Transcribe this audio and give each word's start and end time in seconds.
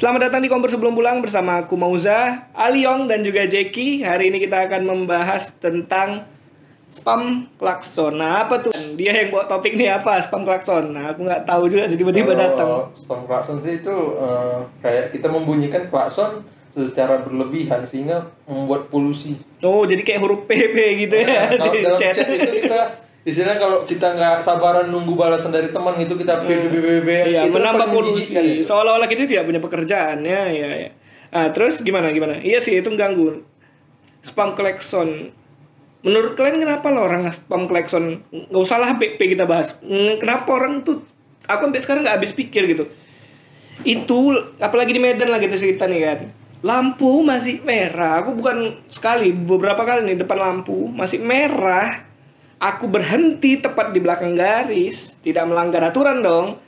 Selamat 0.00 0.32
datang 0.32 0.40
di 0.40 0.48
Kompor 0.48 0.72
Sebelum 0.72 0.96
Pulang 0.96 1.20
bersama 1.20 1.60
aku 1.60 1.76
Mauza, 1.76 2.48
Aliong 2.56 3.04
dan 3.04 3.20
juga 3.20 3.44
Jeki. 3.44 4.00
Hari 4.00 4.32
ini 4.32 4.40
kita 4.40 4.64
akan 4.64 4.88
membahas 4.88 5.52
tentang 5.60 6.24
spam 6.88 7.52
klakson. 7.60 8.16
Nah, 8.16 8.48
apa 8.48 8.64
tuh? 8.64 8.72
Dia 8.96 9.12
yang 9.12 9.28
bawa 9.28 9.44
topik 9.44 9.76
nih 9.76 9.92
apa? 9.92 10.16
Spam 10.24 10.48
klakson. 10.48 10.96
Nah, 10.96 11.12
aku 11.12 11.28
nggak 11.28 11.44
tahu 11.44 11.68
juga 11.68 11.84
tiba-tiba 11.92 12.32
Kalau 12.32 12.40
datang. 12.40 12.68
Spam 12.96 13.28
klakson 13.28 13.60
sih 13.60 13.84
itu 13.84 13.96
eh, 14.16 14.64
kayak 14.80 15.12
kita 15.12 15.28
membunyikan 15.28 15.92
klakson 15.92 16.48
secara 16.72 17.20
berlebihan 17.20 17.84
sehingga 17.84 18.24
membuat 18.48 18.88
polusi. 18.88 19.36
Oh, 19.60 19.84
jadi 19.84 20.00
kayak 20.00 20.24
huruf 20.24 20.48
PB 20.48 20.76
gitu 20.96 21.12
ya 21.12 21.28
Nah, 21.28 21.60
kalau 21.60 21.76
di 21.76 21.84
dalam 21.84 22.00
chat. 22.00 22.16
chat 22.16 22.24
itu 22.24 22.56
kita 22.64 22.80
istilahnya 23.20 23.60
kalau 23.60 23.84
kita 23.84 24.16
nggak 24.16 24.36
sabaran 24.40 24.88
nunggu 24.88 25.12
balasan 25.12 25.52
dari 25.52 25.68
teman 25.68 25.92
itu 26.00 26.16
kita 26.16 26.40
BBBB 26.40 27.08
Iya, 27.36 27.40
itu 27.44 27.52
kan 27.52 27.76
menambah 27.76 27.86
polusi. 27.92 28.32
itu. 28.32 28.64
Seolah-olah 28.64 29.08
kita 29.08 29.28
tidak 29.28 29.44
punya 29.44 29.60
pekerjaan 29.60 30.24
ya, 30.24 30.48
ya, 30.48 30.70
ya. 30.88 30.90
Ah, 31.30 31.52
terus 31.52 31.84
gimana 31.84 32.10
gimana? 32.10 32.40
Iya 32.40 32.58
sih 32.58 32.74
itu 32.74 32.88
mengganggu. 32.88 33.44
Spam 34.24 34.56
klakson. 34.56 35.30
Menurut 36.00 36.32
kalian 36.32 36.64
kenapa 36.64 36.88
lo 36.88 37.04
orang 37.04 37.28
spam 37.28 37.68
klakson? 37.68 38.24
Nggak 38.32 38.62
usah 38.64 38.80
lah 38.80 38.96
PP 38.96 39.36
kita 39.36 39.44
bahas. 39.44 39.76
Kenapa 40.16 40.48
orang 40.56 40.80
tuh? 40.80 41.04
Aku 41.44 41.68
sampai 41.68 41.80
sekarang 41.80 42.02
nggak 42.08 42.16
habis 42.18 42.32
pikir 42.32 42.66
gitu. 42.66 42.88
Itu 43.84 44.32
apalagi 44.58 44.96
di 44.96 45.00
Medan 45.00 45.28
lah 45.28 45.38
gitu 45.38 45.56
cerita 45.56 45.84
nih 45.84 46.00
kan. 46.02 46.18
Lampu 46.60 47.20
masih 47.24 47.64
merah. 47.64 48.20
Aku 48.20 48.36
bukan 48.36 48.80
sekali, 48.88 49.32
beberapa 49.32 49.80
kali 49.80 50.04
nih 50.08 50.16
depan 50.20 50.36
lampu 50.36 50.88
masih 50.88 51.20
merah. 51.20 52.09
Aku 52.60 52.92
berhenti 52.92 53.56
tepat 53.56 53.96
di 53.96 54.04
belakang 54.04 54.36
garis, 54.36 55.16
tidak 55.24 55.48
melanggar 55.48 55.80
aturan 55.80 56.20
dong. 56.20 56.60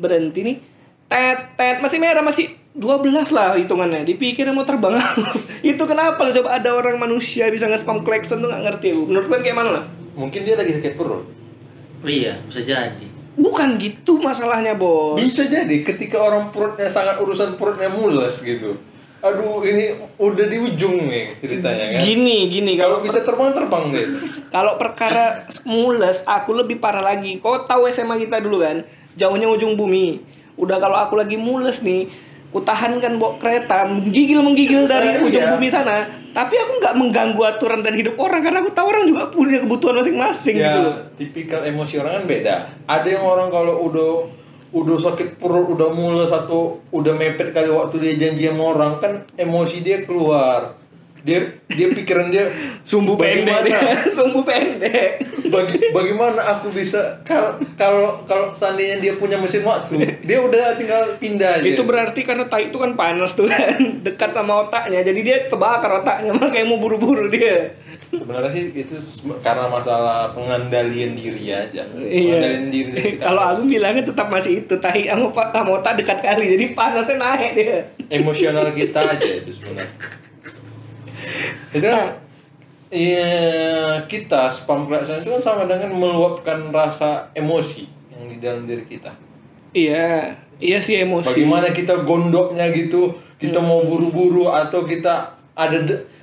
Berhenti 0.00 0.40
nih. 0.40 0.56
Tet 1.04 1.52
tet 1.60 1.84
masih 1.84 2.00
merah 2.00 2.24
masih 2.24 2.48
12 2.72 3.28
lah 3.28 3.52
hitungannya. 3.60 4.08
Dipikir 4.08 4.48
mau 4.56 4.64
terbang. 4.64 4.96
itu 5.60 5.82
kenapa 5.84 6.16
lah 6.24 6.32
coba 6.32 6.48
ada 6.56 6.72
orang 6.72 6.96
manusia 6.96 7.52
bisa 7.52 7.68
nge-spam 7.68 8.00
klakson 8.00 8.40
tuh 8.40 8.48
nggak 8.48 8.64
ngerti 8.72 8.96
aku. 8.96 9.04
Menurut 9.04 9.26
kalian 9.28 9.44
kayak 9.44 9.58
mana 9.60 9.70
lah? 9.76 9.84
Mungkin 10.16 10.40
dia 10.48 10.56
lagi 10.56 10.72
sakit 10.80 10.96
perut. 10.96 11.28
Oh 12.04 12.08
iya, 12.08 12.40
bisa 12.48 12.64
jadi. 12.64 13.06
Bukan 13.36 13.76
gitu 13.76 14.16
masalahnya, 14.24 14.72
Bos. 14.80 15.20
Bisa 15.20 15.44
jadi 15.44 15.84
ketika 15.84 16.24
orang 16.24 16.54
perutnya 16.56 16.88
sangat 16.88 17.20
urusan 17.20 17.60
perutnya 17.60 17.92
mules 17.92 18.40
gitu. 18.40 18.80
Aduh 19.24 19.64
ini 19.64 19.96
udah 20.20 20.46
di 20.46 20.58
ujung 20.60 21.08
nih 21.08 21.40
ceritanya 21.40 21.96
kan. 21.96 22.00
Gini, 22.04 22.44
gini 22.52 22.76
Kalau 22.76 23.00
bisa 23.00 23.24
terbang 23.24 23.56
terbang 23.56 23.84
deh. 23.88 24.06
Kalau 24.52 24.76
perkara 24.76 25.48
mules, 25.64 26.20
aku 26.28 26.52
lebih 26.52 26.76
parah 26.76 27.00
lagi. 27.00 27.40
Kau 27.40 27.64
tahu 27.64 27.88
SMA 27.88 28.20
kita 28.20 28.44
dulu 28.44 28.60
kan? 28.60 28.84
Jauhnya 29.16 29.48
ujung 29.48 29.80
bumi. 29.80 30.20
Udah 30.60 30.76
kalau 30.76 31.00
aku 31.00 31.16
lagi 31.16 31.40
mules 31.40 31.80
nih, 31.80 32.12
ku 32.52 32.60
tahan 32.60 33.00
kan 33.00 33.16
bawa 33.16 33.40
kereta, 33.40 33.88
menggigil 33.88 34.44
menggigil 34.44 34.84
dari 34.84 35.16
Iya. 35.16 35.24
ujung 35.24 35.46
bumi 35.56 35.72
sana. 35.72 36.04
Tapi 36.30 36.54
aku 36.54 36.72
nggak 36.82 36.94
mengganggu 36.98 37.42
aturan 37.48 37.80
dan 37.80 37.94
hidup 37.94 38.18
orang 38.18 38.42
karena 38.42 38.60
aku 38.60 38.74
tahu 38.74 38.86
orang 38.90 39.06
juga 39.06 39.30
punya 39.30 39.62
kebutuhan 39.62 40.02
masing-masing 40.02 40.58
gitu 40.58 40.80
ya 40.82 41.14
tipikal 41.14 41.62
emosi 41.62 41.94
orang 42.02 42.12
kan 42.18 42.24
beda 42.26 42.54
ada 42.90 43.06
yang 43.06 43.22
orang 43.22 43.54
kalau 43.54 43.86
udah 43.86 44.26
udah 44.74 44.96
sakit 45.00 45.38
perut 45.38 45.70
udah 45.70 45.88
mules 45.88 46.28
atau 46.28 46.82
udah 46.90 47.14
mepet 47.14 47.54
kali 47.54 47.70
waktu 47.70 47.96
dia 47.96 48.14
janji 48.18 48.44
sama 48.44 48.74
orang 48.74 48.92
kan 48.98 49.12
emosi 49.34 49.80
dia 49.80 50.02
keluar 50.02 50.74
dia 51.22 51.40
dia 51.64 51.88
pikiran 51.88 52.28
dia 52.28 52.52
Sumbu 52.84 53.16
pendek 53.16 53.48
bagaimana 53.48 53.64
dia, 53.70 53.96
sumbu 54.12 54.44
pendek. 54.44 55.24
bagi, 55.48 55.78
bagaimana 55.88 56.40
aku 56.52 56.68
bisa 56.68 57.16
kal- 57.24 57.56
kalau 57.80 58.20
kalau 58.26 58.52
seandainya 58.52 59.00
dia 59.00 59.16
punya 59.16 59.40
mesin 59.40 59.64
waktu 59.64 60.20
dia 60.20 60.36
udah 60.36 60.76
tinggal 60.76 61.16
pindah 61.16 61.62
aja 61.62 61.64
Itu 61.64 61.88
berarti 61.88 62.26
karena 62.26 62.44
tai 62.44 62.68
itu 62.68 62.76
kan 62.76 62.92
panas 62.92 63.32
tuh 63.32 63.48
kan, 63.48 63.80
dekat 64.04 64.36
sama 64.36 64.68
otaknya. 64.68 65.00
Jadi 65.00 65.20
dia 65.22 65.36
kebakar 65.48 66.04
otaknya, 66.04 66.34
makanya 66.36 66.66
mau 66.66 66.76
buru-buru 66.76 67.32
dia. 67.32 67.72
Sebenarnya 68.10 68.50
sih 68.50 68.64
itu 68.74 68.96
karena 69.38 69.66
masalah 69.66 70.30
pengendalian 70.30 71.12
diri 71.12 71.48
aja 71.48 71.82
Iya. 71.86 71.94
pengendalian 71.94 72.66
diri. 72.68 73.02
Kalau 73.22 73.42
aku 73.48 73.62
bilangnya 73.64 74.02
tetap 74.02 74.28
masih 74.28 74.60
itu 74.60 74.74
tahi 74.76 75.06
sama 75.06 75.28
pak 75.28 75.48
sama 75.50 75.70
otak 75.74 75.94
dekat 75.96 76.18
kali 76.20 76.44
jadi 76.52 76.64
panasnya 76.72 77.16
naik 77.16 77.50
dia. 77.54 77.78
emosional 78.08 78.68
kita 78.70 79.00
aja 79.00 79.28
itu 79.34 79.50
sebenarnya 79.52 79.92
itu 81.74 81.86
kan 81.86 82.08
iya 82.88 83.32
kita 84.04 84.46
spam 84.46 84.84
klakson 84.84 85.18
itu 85.18 85.30
kan 85.30 85.42
sama 85.42 85.62
dengan 85.64 85.90
meluapkan 85.90 86.70
rasa 86.70 87.28
emosi 87.32 87.84
yang 88.08 88.24
di 88.26 88.36
dalam 88.38 88.64
diri 88.64 88.84
kita 88.84 89.10
Iya, 89.72 90.38
iya 90.56 90.78
sih 90.78 91.02
emosi. 91.02 91.34
bagaimana 91.34 91.68
kita 91.68 91.98
gondoknya 92.00 92.70
gitu 92.70 93.10
kita 93.34 93.58
mau 93.58 93.82
buru-buru 93.82 94.46
atau 94.46 94.86
kita 94.86 95.34
ada 95.54 95.78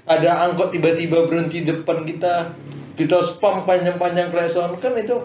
ada 0.08 0.30
angkot 0.48 0.76
tiba-tiba 0.76 1.28
berhenti 1.28 1.64
depan 1.64 2.04
kita. 2.04 2.52
Kita 2.96 3.24
spam 3.24 3.64
panjang-panjang 3.64 4.30
klakson 4.30 4.78
kan 4.78 4.94
itu 5.00 5.16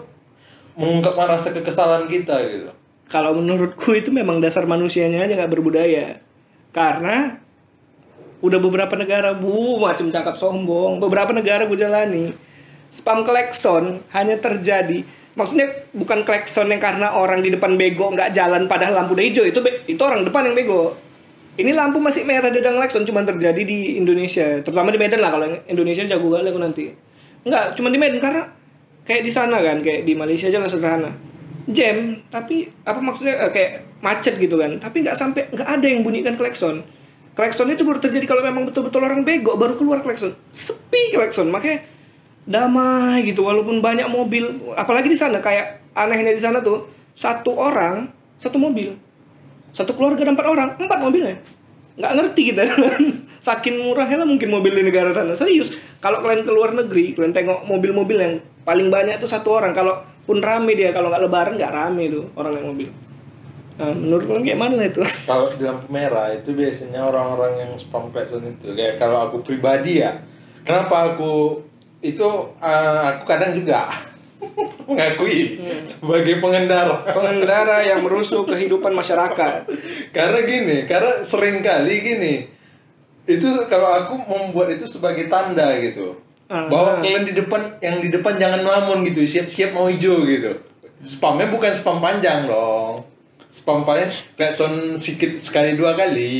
mengungkapkan 0.79 1.27
rasa 1.37 1.51
kekesalan 1.51 2.07
kita 2.07 2.35
gitu. 2.47 2.71
Kalau 3.07 3.35
menurutku 3.35 3.95
itu 3.95 4.11
memang 4.11 4.39
dasar 4.39 4.63
manusianya 4.67 5.23
aja 5.27 5.35
nggak 5.35 5.51
berbudaya. 5.51 6.19
Karena 6.71 7.39
udah 8.39 8.59
beberapa 8.61 8.93
negara 8.95 9.33
bu 9.35 9.81
macam 9.81 10.07
cakap 10.13 10.37
sombong, 10.37 11.01
beberapa 11.01 11.33
negara 11.33 11.65
gue 11.65 11.77
jalani 11.77 12.47
spam 12.87 13.27
klakson 13.27 14.01
hanya 14.15 14.39
terjadi. 14.39 15.03
Maksudnya 15.37 15.69
bukan 15.93 16.25
klakson 16.25 16.73
yang 16.73 16.81
karena 16.81 17.13
orang 17.13 17.45
di 17.45 17.53
depan 17.53 17.77
bego 17.77 18.09
nggak 18.09 18.33
jalan 18.33 18.65
padahal 18.65 19.05
lampu 19.05 19.13
udah 19.13 19.25
hijau 19.27 19.45
itu 19.45 19.61
itu 19.85 20.01
orang 20.01 20.25
depan 20.25 20.49
yang 20.49 20.55
bego 20.57 20.97
ini 21.57 21.73
lampu 21.73 21.97
masih 21.97 22.21
merah 22.21 22.53
udah 22.53 22.73
klakson 22.77 23.01
cuma 23.01 23.25
terjadi 23.25 23.61
di 23.65 23.97
Indonesia. 23.97 24.61
Terutama 24.61 24.93
di 24.93 25.01
Medan 25.01 25.17
lah 25.17 25.33
kalau 25.33 25.49
Indonesia 25.65 26.05
jago 26.05 26.29
kali 26.29 26.53
aku 26.53 26.61
nanti. 26.61 26.93
Nggak 27.41 27.73
cuma 27.73 27.89
di 27.89 27.97
Medan 27.97 28.21
karena 28.21 28.45
kayak 29.01 29.25
di 29.25 29.31
sana 29.33 29.57
kan 29.65 29.81
kayak 29.81 30.05
di 30.05 30.13
Malaysia 30.13 30.53
aja 30.53 30.61
nggak 30.61 30.69
sederhana. 30.69 31.11
Jam 31.67 32.21
tapi 32.29 32.69
apa 32.85 33.01
maksudnya 33.01 33.35
eh, 33.41 33.51
kayak 33.51 33.71
macet 34.05 34.37
gitu 34.37 34.61
kan. 34.61 34.77
Tapi 34.77 35.01
nggak 35.01 35.17
sampai 35.17 35.49
nggak 35.49 35.65
ada 35.65 35.85
yang 35.89 36.05
bunyikan 36.05 36.37
klakson 36.37 36.85
klakson 37.37 37.69
itu 37.69 37.85
baru 37.85 38.01
terjadi 38.01 38.25
kalau 38.25 38.41
memang 38.41 38.65
betul-betul 38.65 38.97
orang 39.05 39.21
bego 39.21 39.53
baru 39.61 39.77
keluar 39.77 40.01
klakson 40.01 40.33
sepi 40.49 41.13
klakson 41.13 41.53
makanya 41.53 41.85
damai 42.49 43.21
gitu 43.25 43.41
walaupun 43.45 43.81
banyak 43.81 44.05
mobil. 44.09 44.73
Apalagi 44.77 45.09
di 45.09 45.17
sana 45.17 45.41
kayak 45.41 45.81
anehnya 45.97 46.37
di 46.37 46.41
sana 46.41 46.61
tuh 46.61 46.85
satu 47.17 47.57
orang 47.57 48.13
satu 48.37 48.61
mobil 48.61 49.06
satu 49.71 49.95
keluarga 49.95 50.23
ada 50.27 50.33
empat 50.33 50.47
orang 50.47 50.69
empat 50.77 50.99
mobilnya. 51.01 51.35
Nggak 51.97 52.13
ngerti 52.13 52.41
kita. 52.53 52.63
Saking 53.47 53.79
murahnya 53.79 54.21
lah 54.21 54.27
mungkin 54.27 54.49
mobil 54.51 54.73
di 54.75 54.83
negara 54.83 55.13
sana. 55.13 55.37
Serius 55.37 55.71
kalau 56.03 56.19
kalian 56.19 56.43
ke 56.43 56.51
luar 56.51 56.75
negeri 56.75 57.15
kalian 57.15 57.33
tengok 57.33 57.63
mobil-mobil 57.65 58.17
yang 58.17 58.33
paling 58.67 58.91
banyak 58.91 59.17
tuh 59.17 59.29
satu 59.29 59.57
orang. 59.57 59.71
Kalau 59.71 60.03
pun 60.27 60.43
rame 60.43 60.75
dia 60.75 60.91
kalau 60.91 61.07
nggak 61.07 61.23
lebaran 61.23 61.53
nggak 61.55 61.73
rame 61.73 62.03
tuh 62.11 62.25
orang 62.35 62.53
yang 62.59 62.67
mobil. 62.69 62.89
Nah, 63.77 63.93
menurut 63.93 64.25
kalian 64.25 64.43
kayak 64.43 64.59
mana 64.59 64.81
itu? 64.89 65.05
Kalau 65.29 65.45
di 65.53 65.61
lampu 65.61 65.85
merah 65.93 66.33
itu 66.33 66.49
biasanya 66.49 66.97
orang-orang 67.13 67.61
yang 67.61 67.71
spam 67.77 68.09
klakson 68.09 68.41
itu. 68.41 68.73
Kayak 68.73 68.97
kalau 68.97 69.29
aku 69.29 69.45
pribadi 69.45 70.01
ya. 70.01 70.17
Kenapa 70.65 71.13
aku 71.13 71.61
itu 72.01 72.27
eh, 72.57 73.03
aku 73.13 73.23
kadang 73.29 73.53
juga 73.53 73.85
mengakui 74.87 75.59
sebagai 75.89 76.39
pengendara. 76.39 77.03
Pengendara 77.03 77.83
yang 77.83 78.05
merusuh 78.05 78.45
kehidupan 78.47 78.93
masyarakat. 78.93 79.67
Karena 80.15 80.39
gini 80.45 80.77
karena 80.85 81.21
sering 81.25 81.59
kali 81.59 81.95
gini 82.01 82.35
itu 83.27 83.49
kalau 83.67 83.91
aku 83.91 84.15
membuat 84.23 84.71
itu 84.71 84.87
sebagai 84.87 85.27
tanda 85.27 85.75
gitu. 85.83 86.23
Ah. 86.47 86.71
bahwa 86.71 87.03
kalian 87.03 87.27
di 87.27 87.35
depan 87.35 87.75
yang 87.83 87.99
di 87.99 88.07
depan 88.07 88.39
jangan 88.39 88.63
melamun 88.63 89.03
gitu 89.03 89.19
siap-siap 89.27 89.75
mau 89.75 89.91
hijau 89.91 90.23
gitu. 90.23 90.55
Spamnya 91.03 91.51
bukan 91.51 91.75
spam 91.75 91.99
panjang 91.99 92.47
dong. 92.47 93.03
Spam 93.51 93.83
paling 93.83 94.07
klakson 94.39 94.95
sedikit 94.95 95.43
sekali 95.43 95.75
dua 95.75 95.99
kali 95.99 96.31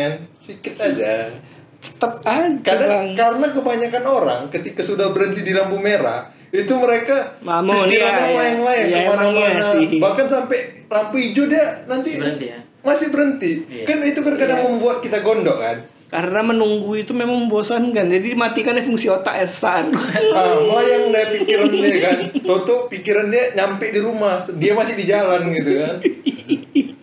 kan? 0.00 0.12
Sedikit 0.40 0.74
aja. 0.80 1.28
Tetap 1.76 2.24
aja 2.24 2.56
karena 2.64 2.88
bang. 2.88 3.08
karena 3.12 3.46
kebanyakan 3.52 4.04
orang 4.08 4.40
ketika 4.48 4.80
sudah 4.80 5.12
berhenti 5.12 5.44
di 5.44 5.52
lampu 5.52 5.76
merah 5.76 6.32
itu 6.50 6.72
mereka 6.74 7.38
Mamun, 7.40 7.86
pikirannya 7.86 8.10
iya, 8.10 8.26
iya. 8.26 8.36
lain-lain 8.36 8.84
Iya, 8.84 8.98
emang 9.00 9.14
ke 9.14 9.22
mana-mana. 9.22 9.46
iya 9.48 9.62
sih. 9.62 9.86
bahkan 9.96 10.26
sampai 10.26 10.58
lampu 10.86 11.16
hijau 11.16 11.44
dia 11.46 11.64
nanti 11.84 12.10
Masih 12.10 12.20
berhenti 12.20 12.46
ya? 12.46 12.58
masih 12.80 13.06
berhenti. 13.08 13.50
Iya. 13.66 13.84
kan 13.84 13.98
itu 14.02 14.20
kan 14.20 14.34
kadang 14.36 14.60
membuat 14.64 14.96
kita 14.98 15.18
gondok 15.20 15.58
kan? 15.58 15.76
Karena 16.10 16.42
menunggu 16.42 16.98
itu 16.98 17.12
memang 17.12 17.38
membosankan. 17.38 18.02
Jadi 18.04 18.34
dimatikannya 18.34 18.82
fungsi 18.82 19.06
otak 19.06 19.38
esat 19.38 19.86
ah, 20.32 20.58
melayang 20.58 21.14
deh 21.14 21.24
pikiran 21.36 21.70
dia 21.70 21.98
kan? 22.02 22.18
Toto 22.42 22.90
pikiran 22.90 23.30
dia 23.30 23.54
nyampe 23.54 23.86
di 23.86 24.00
rumah. 24.00 24.42
Dia 24.50 24.74
masih 24.74 24.98
di 24.98 25.06
jalan 25.06 25.54
gitu 25.54 25.70
kan? 25.78 25.94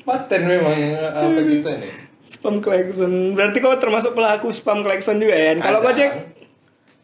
Paten 0.03 0.41
memang 0.43 0.75
yang 0.75 0.91
apa 1.09 1.39
kita 1.39 1.71
nih 1.77 1.93
spam 2.19 2.59
collection. 2.59 3.11
Berarti 3.31 3.57
kau 3.57 3.75
termasuk 3.75 4.11
pelaku 4.11 4.51
spam 4.51 4.81
collection 4.81 5.15
juga 5.15 5.35
ya? 5.35 5.55
Kalau 5.55 5.79
Ada. 5.79 5.87
gojek 5.87 6.09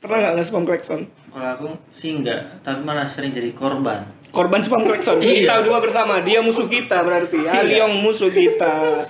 pernah 0.03 0.17
nggak 0.19 0.33
nge 0.35 0.45
spam 0.45 0.63
collection 0.63 1.00
Kalau 1.31 1.50
aku 1.50 1.67
sih 1.89 2.11
enggak, 2.13 2.59
tapi 2.59 2.83
malah 2.83 3.07
sering 3.07 3.31
jadi 3.31 3.50
korban. 3.51 4.03
korban 4.29 4.59
spam 4.59 4.83
collection 4.83 5.17
Iya. 5.17 5.47
kita 5.47 5.63
dua 5.63 5.79
bersama 5.79 6.19
dia 6.19 6.39
musuh 6.39 6.67
kita 6.67 7.00
berarti 7.00 7.39
Aliong 7.41 7.95
musuh 7.97 8.27
kita 8.27 9.07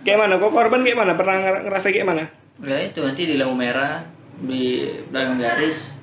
Kayak 0.00 0.18
mana? 0.18 0.34
Kok 0.34 0.50
korban 0.50 0.80
kayak 0.80 0.98
mana? 0.98 1.12
Pernah 1.14 1.36
nger- 1.38 1.62
ngerasa 1.64 1.86
kayak 1.88 2.08
mana? 2.08 2.24
Ya 2.58 2.76
itu 2.80 2.98
nanti 2.98 3.24
di 3.24 3.36
lampu 3.36 3.54
merah 3.54 4.02
di 4.36 4.82
belakang 5.06 5.36
garis 5.36 6.00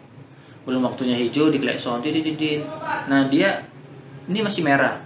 belum 0.62 0.84
waktunya 0.84 1.16
hijau 1.16 1.50
di 1.50 1.58
klakson 1.58 2.00
titit 2.00 2.62
Nah 3.06 3.26
dia 3.26 3.66
ini 4.26 4.40
masih 4.40 4.62
merah. 4.62 5.02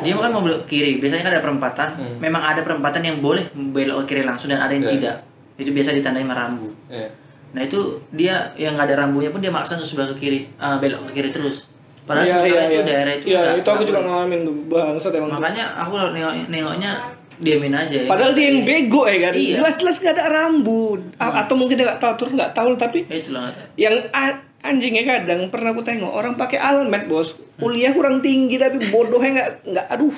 Dia 0.00 0.12
kan 0.14 0.28
mau 0.28 0.40
belok 0.40 0.64
kiri. 0.64 0.98
Biasanya 0.98 1.22
kan 1.22 1.32
ada 1.32 1.42
perempatan. 1.42 1.88
Hmm. 1.94 2.16
Memang 2.18 2.42
ada 2.42 2.60
perempatan 2.60 3.00
yang 3.00 3.16
boleh 3.18 3.48
belok 3.52 4.04
ke 4.04 4.12
kiri 4.12 4.22
langsung 4.22 4.48
dan 4.48 4.60
ada 4.60 4.70
yang 4.70 4.84
Iya. 4.84 4.92
tidak. 4.92 5.16
Itu 5.56 5.70
biasa 5.70 5.90
ditandai 5.92 6.20
sama 6.20 6.34
rambu. 6.34 6.68
Iya. 6.86 7.08
Nah 7.54 7.62
itu 7.62 7.80
dia 8.10 8.34
yang 8.54 8.74
nggak 8.74 8.86
ada 8.86 8.96
rambunya 9.00 9.30
pun 9.30 9.38
dia 9.38 9.48
maksa 9.48 9.74
untuk 9.74 9.86
sebelah 9.86 10.10
ke 10.10 10.16
kiri, 10.18 10.38
ah, 10.56 10.76
belok 10.76 11.06
ke 11.06 11.16
kiri 11.16 11.30
terus. 11.30 11.70
Padahal 12.02 12.26
Iya, 12.26 12.34
sebetulnya 12.36 12.58
iya, 12.58 12.66
itu 12.66 12.74
iya. 12.74 12.84
daerah 12.84 13.12
itu 13.14 13.24
Iya, 13.24 13.38
nggak- 13.40 13.56
itu 13.56 13.64
aku 13.64 13.76
nggak 13.76 13.88
juga 13.88 14.00
ngalamin 14.02 14.40
tuh. 14.42 14.54
Bangsat 14.68 15.12
emang. 15.14 15.30
Makanya 15.32 15.64
aku 15.74 15.92
nengok 16.10 16.34
nengoknya 16.46 16.90
diamin 17.34 17.72
aja. 17.72 17.96
ya. 17.96 18.04
Padahal 18.04 18.32
dia 18.32 18.46
yang 18.46 18.60
bego 18.62 19.02
ya 19.04 19.18
kan. 19.20 19.32
Iya. 19.32 19.52
Jelas-jelas 19.54 19.96
gak 19.98 20.14
ada 20.14 20.24
rambu. 20.28 21.00
A- 21.16 21.36
Atau 21.40 21.54
mungkin 21.54 21.74
dia 21.74 21.88
gak 21.88 21.98
tahu, 21.98 22.12
terus 22.20 22.32
gak 22.34 22.52
tahu 22.52 22.70
tapi 22.74 23.06
Ya, 23.06 23.16
itulah 23.16 23.48
nggak 23.48 23.66
yang 23.74 23.96
a- 24.10 24.38
anjingnya 24.62 25.02
kadang 25.04 25.48
pernah 25.48 25.70
aku 25.70 25.80
tengok 25.80 26.08
orang 26.10 26.34
pakai 26.34 26.56
almet 26.56 27.04
bos 27.04 27.36
kuliah 27.54 27.92
kurang 27.92 28.20
tinggi 28.20 28.56
tapi 28.56 28.80
bodohnya 28.86 29.30
nggak 29.34 29.50
nggak 29.66 29.86
aduh 29.90 30.08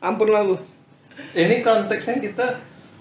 ampun 0.00 0.28
lah 0.28 0.42
bu 0.42 0.56
Ini 1.32 1.60
konteksnya 1.60 2.18
kita 2.18 2.46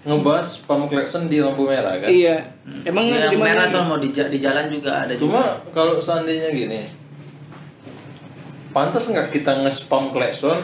ngebahas 0.06 0.48
spam 0.56 0.86
klakson 0.86 1.26
di 1.26 1.42
lampu 1.42 1.66
merah 1.66 1.98
kan? 1.98 2.06
iya 2.08 2.54
emang 2.84 3.10
Yang 3.10 3.34
di 3.34 3.38
mana 3.38 3.46
merah 3.48 3.66
tuh 3.68 3.82
mau 3.84 3.98
di, 3.98 4.10
di 4.10 4.38
jalan 4.38 4.70
juga 4.70 5.02
ada 5.02 5.14
Cuma 5.16 5.42
juga. 5.42 5.74
kalau 5.74 5.98
seandainya 5.98 6.50
gini, 6.50 6.86
pantas 8.70 9.08
nggak 9.08 9.32
kita 9.32 9.52
nge-spam 9.62 10.12
klakson? 10.12 10.62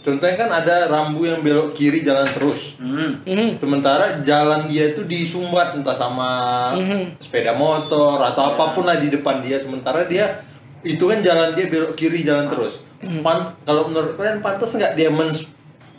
Contohnya 0.00 0.36
kan 0.36 0.50
ada 0.54 0.84
rambu 0.86 1.24
yang 1.24 1.40
belok 1.40 1.72
kiri 1.72 2.00
jalan 2.00 2.24
terus. 2.26 2.76
Hmm. 2.76 3.24
Mhm. 3.24 3.56
Sementara 3.56 4.20
jalan 4.20 4.64
dia 4.64 4.92
itu 4.92 5.00
disumbat 5.02 5.72
entah 5.72 5.96
sama 5.96 6.28
Mhm. 6.74 7.16
sepeda 7.18 7.52
motor 7.52 8.20
atau 8.22 8.52
apa 8.52 8.72
pun 8.72 8.84
lah 8.84 8.96
di 8.96 9.08
depan 9.08 9.40
dia. 9.40 9.58
Sementara 9.58 10.04
dia 10.04 10.44
itu 10.80 11.00
kan 11.00 11.20
jalan 11.20 11.52
dia 11.52 11.66
belok 11.66 11.92
kiri 11.94 12.20
jalan 12.20 12.46
terus. 12.46 12.84
Pan, 13.20 13.52
kalau 13.64 13.88
menurut 13.88 14.12
kalian 14.14 14.40
pantas 14.40 14.72
nggak 14.72 14.92
dia 14.92 15.08
men- 15.08 15.32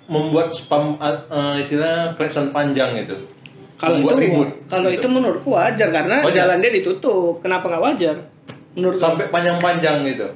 membuat 0.06 0.54
spam 0.54 0.96
uh, 0.98 1.56
istilah 1.57 2.13
klakson 2.13 2.54
panjang 2.54 2.94
itu? 2.96 3.16
kalau 3.75 4.00
itu 4.00 4.16
ribut, 4.16 4.50
kalau 4.72 4.88
gitu. 4.88 5.04
itu 5.04 5.07
menurutku 5.12 5.50
wajar 5.52 5.92
karena 5.92 6.24
Wajar. 6.24 6.48
jalan 6.48 6.63
dia 6.63 6.72
ditutup 6.72 7.44
kenapa 7.44 7.68
nggak 7.68 7.84
wajar 7.84 8.16
menurut 8.72 8.96
sampai 8.96 9.28
panjang-panjang 9.28 10.04
gitu. 10.07 10.28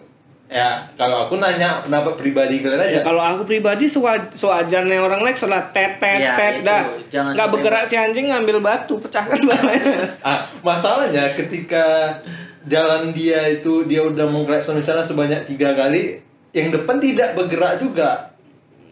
Ya, 0.49 0.81
kalau 0.97 1.29
aku 1.29 1.37
nanya 1.37 1.85
pendapat 1.85 2.17
pribadi 2.17 2.57
kalian 2.57 2.81
aja. 2.81 2.99
Ya, 2.99 3.01
kalau 3.05 3.21
aku 3.21 3.45
pribadi 3.45 3.85
sewa- 3.85 4.33
sewajarnya 4.33 4.97
orang 4.97 5.21
like 5.21 5.37
sholat 5.37 5.69
tet 5.77 6.01
tet 6.01 6.17
Ya, 6.19 6.33
tet 6.33 6.65
dah 6.65 6.89
nggak 7.05 7.47
bergerak 7.53 7.85
si 7.85 7.93
anjing 7.93 8.33
ngambil 8.33 8.57
batu 8.57 8.97
pecahkan 8.97 9.37
balanya 9.45 10.09
Ah, 10.25 10.49
masalahnya 10.65 11.37
ketika 11.37 12.17
jalan 12.65 13.13
dia 13.13 13.45
itu 13.45 13.85
dia 13.85 14.01
udah 14.01 14.25
mengklakson 14.25 14.81
misalnya 14.81 15.05
sebanyak 15.05 15.45
tiga 15.45 15.77
kali, 15.77 16.17
yang 16.51 16.73
depan 16.73 16.97
tidak 16.97 17.37
bergerak 17.37 17.77
juga. 17.77 18.28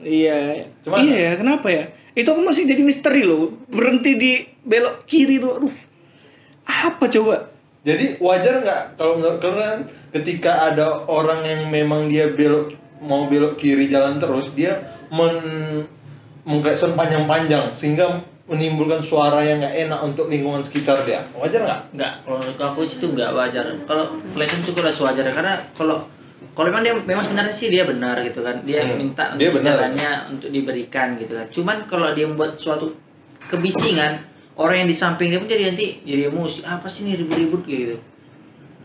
Iya 0.03 0.67
Cuman- 0.85 1.01
iya 1.05 1.17
ya 1.31 1.33
kenapa 1.38 1.67
ya 1.69 1.83
itu 2.17 2.27
aku 2.27 2.41
masih 2.41 2.65
jadi 2.65 2.81
misteri 2.81 3.21
loh 3.21 3.53
berhenti 3.69 4.17
di 4.17 4.31
belok 4.65 5.05
kiri 5.05 5.38
tuh 5.38 5.61
aduh 5.61 5.75
apa 6.67 7.05
coba 7.07 7.38
Jadi 7.88 8.19
wajar 8.19 8.59
nggak 8.67 8.99
kalau 8.99 9.15
menurut 9.15 9.39
kalian 9.39 9.88
ketika 10.11 10.67
ada 10.67 11.07
orang 11.07 11.39
yang 11.47 11.61
memang 11.71 12.11
dia 12.11 12.27
belok 12.27 12.75
mau 12.99 13.31
belok 13.31 13.55
kiri 13.55 13.88
jalan 13.88 14.19
terus 14.19 14.51
dia 14.51 14.75
men 15.07 15.39
mengklakson 16.44 16.99
panjang-panjang 16.99 17.71
sehingga 17.71 18.23
menimbulkan 18.47 19.03
suara 19.03 19.44
yang 19.44 19.59
nggak 19.59 19.75
enak 19.88 19.99
untuk 19.99 20.31
lingkungan 20.31 20.63
sekitar 20.63 21.03
dia. 21.03 21.19
Wajar 21.35 21.67
nggak? 21.67 21.81
Enggak, 21.91 22.13
kalau 22.23 22.38
menurut 22.39 22.59
aku 22.63 22.79
sih 22.88 22.95
itu 23.03 23.07
enggak 23.11 23.35
wajar. 23.35 23.63
Kalau 23.83 24.05
klakson 24.31 24.63
itu 24.63 24.71
udah 24.71 24.94
sewajarnya 24.95 25.33
karena 25.35 25.53
kalau 25.75 26.07
kalau 26.57 26.74
memang 26.74 26.81
dia 26.81 26.94
memang 26.98 27.21
sebenarnya 27.21 27.54
sih 27.54 27.69
dia 27.69 27.86
benar 27.86 28.18
gitu 28.25 28.42
kan. 28.42 28.65
Dia 28.65 28.81
Hmm, 28.81 28.98
minta 28.98 29.30
dia 29.38 29.54
untuk 29.54 30.33
untuk 30.33 30.50
diberikan 30.50 31.13
gitu 31.21 31.38
kan. 31.38 31.45
Cuman 31.54 31.77
kalau 31.86 32.09
dia 32.18 32.25
membuat 32.25 32.57
suatu 32.57 32.98
kebisingan, 33.45 34.25
orang 34.57 34.81
yang 34.81 34.89
di 34.89 34.98
samping 34.98 35.30
dia 35.30 35.38
pun 35.38 35.45
jadi 35.45 35.69
nanti 35.69 36.01
jadi 36.01 36.33
emosi. 36.33 36.65
Apa 36.65 36.89
sih 36.89 37.06
ini 37.06 37.21
ribut-ribut 37.21 37.62
gitu. 37.69 38.01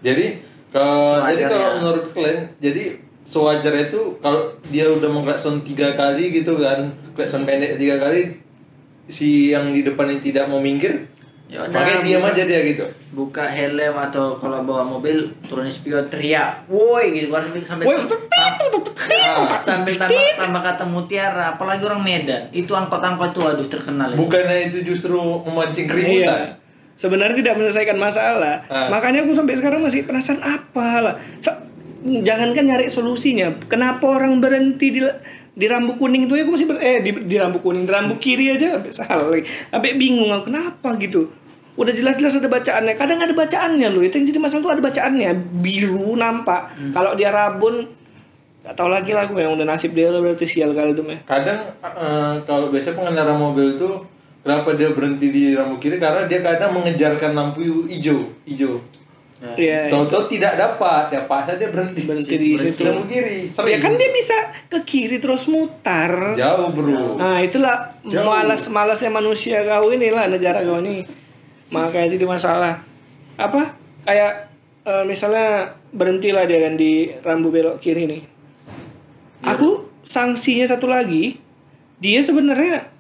Jadi 0.05 0.53
Sewajarnya. 0.73 1.29
jadi 1.33 1.43
kalau 1.49 1.69
menurut 1.81 2.05
kalian 2.17 2.41
jadi 2.61 2.83
sewajar 3.23 3.75
itu 3.77 4.01
kalau 4.25 4.57
dia 4.73 4.89
udah 4.89 5.09
mengklakson 5.13 5.61
tiga 5.63 5.93
kali 5.95 6.33
gitu 6.33 6.59
kan 6.59 6.91
klakson 7.13 7.45
pendek 7.45 7.77
tiga 7.77 8.01
kali 8.01 8.41
si 9.07 9.53
yang 9.53 9.69
di 9.71 9.85
depan 9.85 10.09
ini 10.09 10.21
tidak 10.25 10.49
mau 10.49 10.65
minggir 10.65 11.12
Ya 11.53 11.69
udah, 11.69 11.85
makanya 11.85 12.01
diam 12.01 12.25
aja 12.25 12.43
dia 12.49 12.65
gitu 12.65 12.89
Buka 13.13 13.45
helm 13.45 13.93
atau 13.93 14.41
kalau 14.41 14.65
bawa 14.65 14.89
mobil 14.89 15.29
turunin 15.45 15.69
spion 15.69 16.09
teriak, 16.09 16.65
woi 16.65 17.13
gitu 17.13 17.29
kan 17.29 17.45
sambil 17.61 17.93
Woi, 17.93 18.01
sambil 19.61 19.95
tambah, 20.01 20.17
tambah 20.41 20.63
kata 20.65 20.85
mutiara, 20.89 21.53
apalagi 21.53 21.85
orang 21.85 22.01
Medan. 22.01 22.49
Itu 22.57 22.73
angkot-angkot 22.73 23.37
tuh 23.37 23.45
aduh 23.53 23.69
terkenal 23.69 24.13
ya. 24.13 24.17
bukannya 24.17 24.73
itu 24.73 24.81
justru 24.81 25.21
memancing 25.45 25.85
Iya. 25.85 25.93
keributan 25.93 26.49
Sebenarnya 26.93 27.37
tidak 27.37 27.55
menyelesaikan 27.57 27.99
masalah. 28.01 28.63
Ah. 28.69 28.89
Makanya 28.89 29.25
aku 29.25 29.33
sampai 29.37 29.57
sekarang 29.57 29.81
masih 29.81 30.05
penasaran 30.05 30.41
apa 30.41 30.89
lah. 31.01 31.15
Jangankan 32.05 32.65
nyari 32.69 32.87
solusinya. 32.89 33.49
Kenapa 33.67 34.07
orang 34.09 34.39
berhenti 34.41 34.89
di 34.89 35.01
di 35.53 35.67
rambu 35.69 36.01
kuning 36.01 36.29
itu 36.29 36.33
ya 36.33 36.49
aku 36.49 36.53
masih 36.57 36.69
ber- 36.69 36.81
eh 36.81 37.05
di, 37.05 37.13
di 37.29 37.37
rambu 37.37 37.61
kuning, 37.61 37.85
di 37.85 37.93
rambu 37.93 38.17
kiri 38.17 38.57
aja 38.57 38.77
sampai 38.79 38.93
salah 38.93 39.25
lagi. 39.29 39.45
Sampai 39.69 39.97
bingung 39.97 40.33
aku 40.33 40.49
kenapa 40.53 40.97
gitu. 40.97 41.33
Udah 41.73 41.93
jelas-jelas 41.93 42.37
ada 42.37 42.49
bacaannya. 42.49 42.93
Kadang 42.93 43.19
ada 43.19 43.33
bacaannya 43.33 43.89
loh. 43.89 44.05
Itu 44.05 44.21
yang 44.21 44.27
jadi 44.29 44.41
masalah 44.41 44.63
tuh 44.63 44.73
ada 44.77 44.83
bacaannya. 44.85 45.31
Biru 45.59 46.15
nampak. 46.15 46.93
Kalau 46.93 47.17
dia 47.17 47.33
rabun 47.33 47.89
Gak 48.63 48.79
tau 48.79 48.87
lagi 48.87 49.11
lah 49.11 49.27
aku 49.27 49.35
yang 49.43 49.59
udah 49.59 49.67
nasib 49.67 49.91
dia 49.91 50.07
lah 50.07 50.23
berarti 50.23 50.47
sial 50.47 50.71
kali 50.71 50.95
itu 50.95 51.03
meh. 51.03 51.19
kadang 51.27 51.67
eh, 51.83 52.35
kalau 52.47 52.71
biasanya 52.71 52.95
pengendara 52.95 53.35
mobil 53.35 53.75
itu 53.75 53.91
kenapa 54.39 54.79
dia 54.79 54.95
berhenti 54.95 55.35
di 55.35 55.59
lampu 55.59 55.83
kiri 55.83 55.99
karena 55.99 56.31
dia 56.31 56.39
kadang 56.39 56.71
mengejarkan 56.71 57.35
lampu 57.35 57.91
hijau 57.91 58.23
hijau 58.47 58.79
Ya. 59.43 59.59
Iya. 59.59 59.81
Tahu-tahu 59.91 60.31
tidak 60.31 60.55
dapat, 60.55 61.11
ya 61.11 61.27
paksa 61.27 61.59
dia 61.59 61.75
berhenti. 61.75 62.07
Berhenti 62.07 62.31
di 62.39 62.55
Berhenti 62.55 62.79
situ. 62.79 62.83
lampu 62.87 63.05
kiri. 63.11 63.51
Ya 63.51 63.79
kan 63.83 63.93
dia 63.99 64.11
bisa 64.15 64.39
ke 64.71 64.79
kiri 64.87 65.19
terus 65.19 65.51
mutar. 65.51 66.39
Jauh 66.39 66.71
bro. 66.71 67.19
Nah 67.19 67.43
itulah 67.43 67.91
Jauh. 68.07 68.23
malas-malasnya 68.23 69.11
manusia 69.11 69.67
kau 69.67 69.91
inilah 69.91 70.31
negara 70.31 70.63
kau 70.63 70.79
ini. 70.79 71.03
Makanya 71.73 72.15
jadi 72.15 72.25
masalah. 72.29 72.85
Apa? 73.41 73.73
Kayak 74.05 74.53
eh, 74.85 75.05
misalnya 75.09 75.73
berhentilah 75.91 76.45
dia 76.45 76.69
kan 76.69 76.77
di 76.77 77.09
rambu 77.25 77.49
belok 77.49 77.81
kiri 77.81 78.05
nih. 78.05 78.23
Aku 79.43 79.89
sanksinya 80.05 80.69
satu 80.69 80.87
lagi, 80.87 81.41
dia 81.99 82.23
sebenarnya 82.23 82.93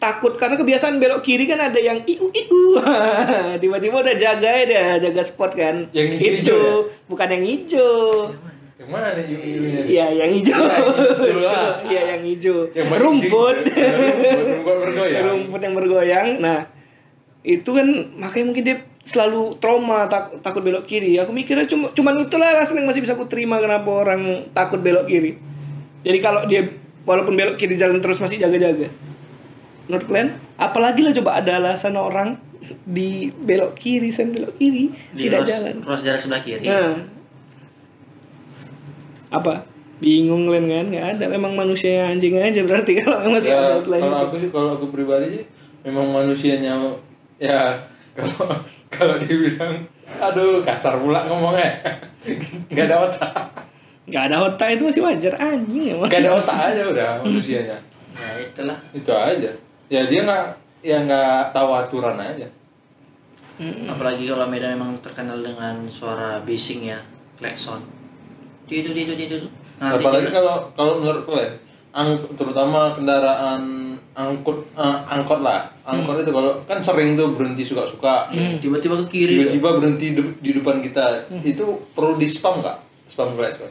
takut 0.00 0.34
karena 0.40 0.56
kebiasaan 0.56 0.96
belok 0.96 1.20
kiri 1.20 1.44
kan 1.44 1.60
ada 1.60 1.76
yang 1.76 2.00
iu 2.08 2.32
iu 2.32 2.80
tiba-tiba 3.60 4.00
udah 4.00 4.16
jaga 4.16 4.48
ya 4.48 4.64
dia 4.64 4.84
jaga 4.96 5.20
spot 5.20 5.52
kan 5.52 5.92
Yang 5.92 6.08
itu 6.16 6.24
hijau-hijau 6.40 6.56
ya? 6.56 7.04
bukan 7.04 7.28
yang 7.28 7.44
hijau 7.44 7.92
Yang 8.80 8.88
mana 8.96 9.08
yang 9.12 9.28
hijau. 9.44 9.84
Iya, 9.92 10.06
yang 10.08 10.30
hijau. 10.32 10.62
Iya, 11.84 12.00
yang 12.16 12.22
hijau. 12.24 12.58
Yang 12.72 12.88
rumput. 12.96 13.56
hijau. 13.60 13.76
Ya, 13.76 13.92
rumput, 13.92 14.40
rumput 14.40 14.76
bergoyang. 14.88 15.22
rumput 15.28 15.60
yang 15.60 15.74
bergoyang. 15.76 16.28
Nah, 16.40 16.58
itu 17.40 17.70
kan 17.70 17.86
makanya 18.14 18.46
mungkin 18.46 18.64
dia 18.64 18.76
selalu 19.00 19.56
trauma 19.56 20.04
tak, 20.06 20.40
takut 20.40 20.60
belok 20.60 20.84
kiri. 20.84 21.16
Aku 21.16 21.32
mikirnya 21.32 21.64
cuma 21.64 21.88
cuman 21.90 22.20
itulah 22.20 22.52
alasan 22.52 22.78
yang 22.78 22.88
masih 22.88 23.00
bisa 23.00 23.16
aku 23.16 23.24
terima 23.24 23.56
kenapa 23.56 23.88
orang 23.88 24.44
takut 24.50 24.78
belok 24.78 25.08
kiri. 25.08 25.40
Jadi 26.00 26.18
kalau 26.18 26.44
dia 26.44 26.68
walaupun 27.02 27.32
belok 27.32 27.56
kiri 27.56 27.74
jalan 27.74 27.98
terus 27.98 28.20
masih 28.20 28.36
jaga-jaga. 28.36 28.92
Menurut 29.88 30.04
kalian, 30.06 30.28
apalagi 30.54 31.00
lah 31.00 31.12
coba 31.12 31.30
ada 31.36 31.58
alasan 31.58 31.96
orang 31.96 32.36
di 32.84 33.32
belok 33.34 33.74
kiri, 33.74 34.12
sen 34.12 34.30
belok 34.30 34.54
kiri, 34.54 34.92
Di 35.10 35.26
tidak 35.26 35.42
ruas, 35.42 35.48
jalan. 35.48 35.74
ruas 35.82 36.00
jalan 36.04 36.20
sebelah 36.20 36.42
kiri. 36.44 36.64
Nah, 36.64 36.94
apa? 39.30 39.64
Bingung 39.98 40.46
kalian 40.46 40.66
kan? 40.66 40.84
Nggak 40.88 41.06
ada. 41.16 41.24
Memang 41.28 41.52
manusia 41.54 42.06
anjing 42.06 42.36
aja 42.36 42.60
berarti 42.62 42.92
kalau 43.00 43.20
memang 43.20 43.34
masih 43.38 43.50
Ya, 43.50 43.58
ada 43.60 43.76
selain 43.78 44.00
kalau 44.00 44.14
itu. 44.14 44.24
aku 44.24 44.34
sih, 44.38 44.50
kalau 44.50 44.70
aku 44.76 44.86
pribadi 44.90 45.26
sih, 45.28 45.44
memang 45.82 46.06
manusianya 46.08 46.76
ya 47.40 47.72
kalau 48.12 48.52
kalau 48.88 49.16
dibilang, 49.16 49.80
aduh 50.12 50.60
kasar 50.60 50.98
pula 50.98 51.24
ngomongnya, 51.24 51.80
nggak 52.68 52.84
ada 52.84 52.96
otak, 53.02 53.32
Nggak 54.04 54.24
ada 54.28 54.36
otak 54.44 54.68
itu 54.74 54.82
masih 54.84 55.02
wajar 55.02 55.34
anjing 55.34 55.94
emang. 55.94 56.06
nggak 56.06 56.20
ada 56.20 56.32
otak 56.36 56.56
aja 56.68 56.82
udah 56.84 57.08
manusianya, 57.22 57.78
Nah, 58.12 58.32
itulah. 58.36 58.78
itu 58.92 59.08
aja. 59.10 59.50
Ya 59.88 60.04
dia 60.04 60.20
nggak, 60.20 60.44
ya 60.82 60.96
nggak 61.00 61.50
tahu 61.50 61.70
aturan 61.72 62.14
aja. 62.14 62.44
Apalagi 63.86 64.24
kalau 64.24 64.44
Medan 64.44 64.72
memang 64.72 64.96
terkenal 65.00 65.36
dengan 65.38 65.84
suara 65.86 66.40
bising 66.40 66.88
ya, 66.88 67.00
klakson. 67.36 67.84
Itu 68.64 68.88
itu 68.88 69.04
itu 69.06 69.12
itu. 69.14 69.36
Nanti 69.76 70.00
Apalagi 70.00 70.28
kalau 70.28 70.68
kalau 70.72 70.92
menurut 70.96 71.22
kalian, 71.24 71.52
ang 71.92 72.08
terutama 72.34 72.96
kendaraan 72.96 73.62
angkut 74.12 74.66
eh, 74.72 74.96
angkot 75.06 75.40
lah. 75.40 75.70
Angkot 75.82 76.20
itu 76.20 76.30
kalau 76.30 76.52
kan 76.64 76.78
sering 76.80 77.14
tuh 77.14 77.34
berhenti 77.34 77.62
suka-suka. 77.62 78.30
Tiba-tiba 78.58 78.94
ke 79.00 79.06
kiri 79.08 79.32
tiba-tiba 79.36 79.78
berhenti 79.78 80.06
di, 80.12 80.22
di 80.38 80.50
depan 80.54 80.78
kita. 80.80 81.30
Itu 81.40 81.86
perlu 81.90 82.14
di 82.14 82.26
spam 82.26 82.60
nggak? 82.60 82.78
Spam 83.06 83.34
crash 83.34 83.66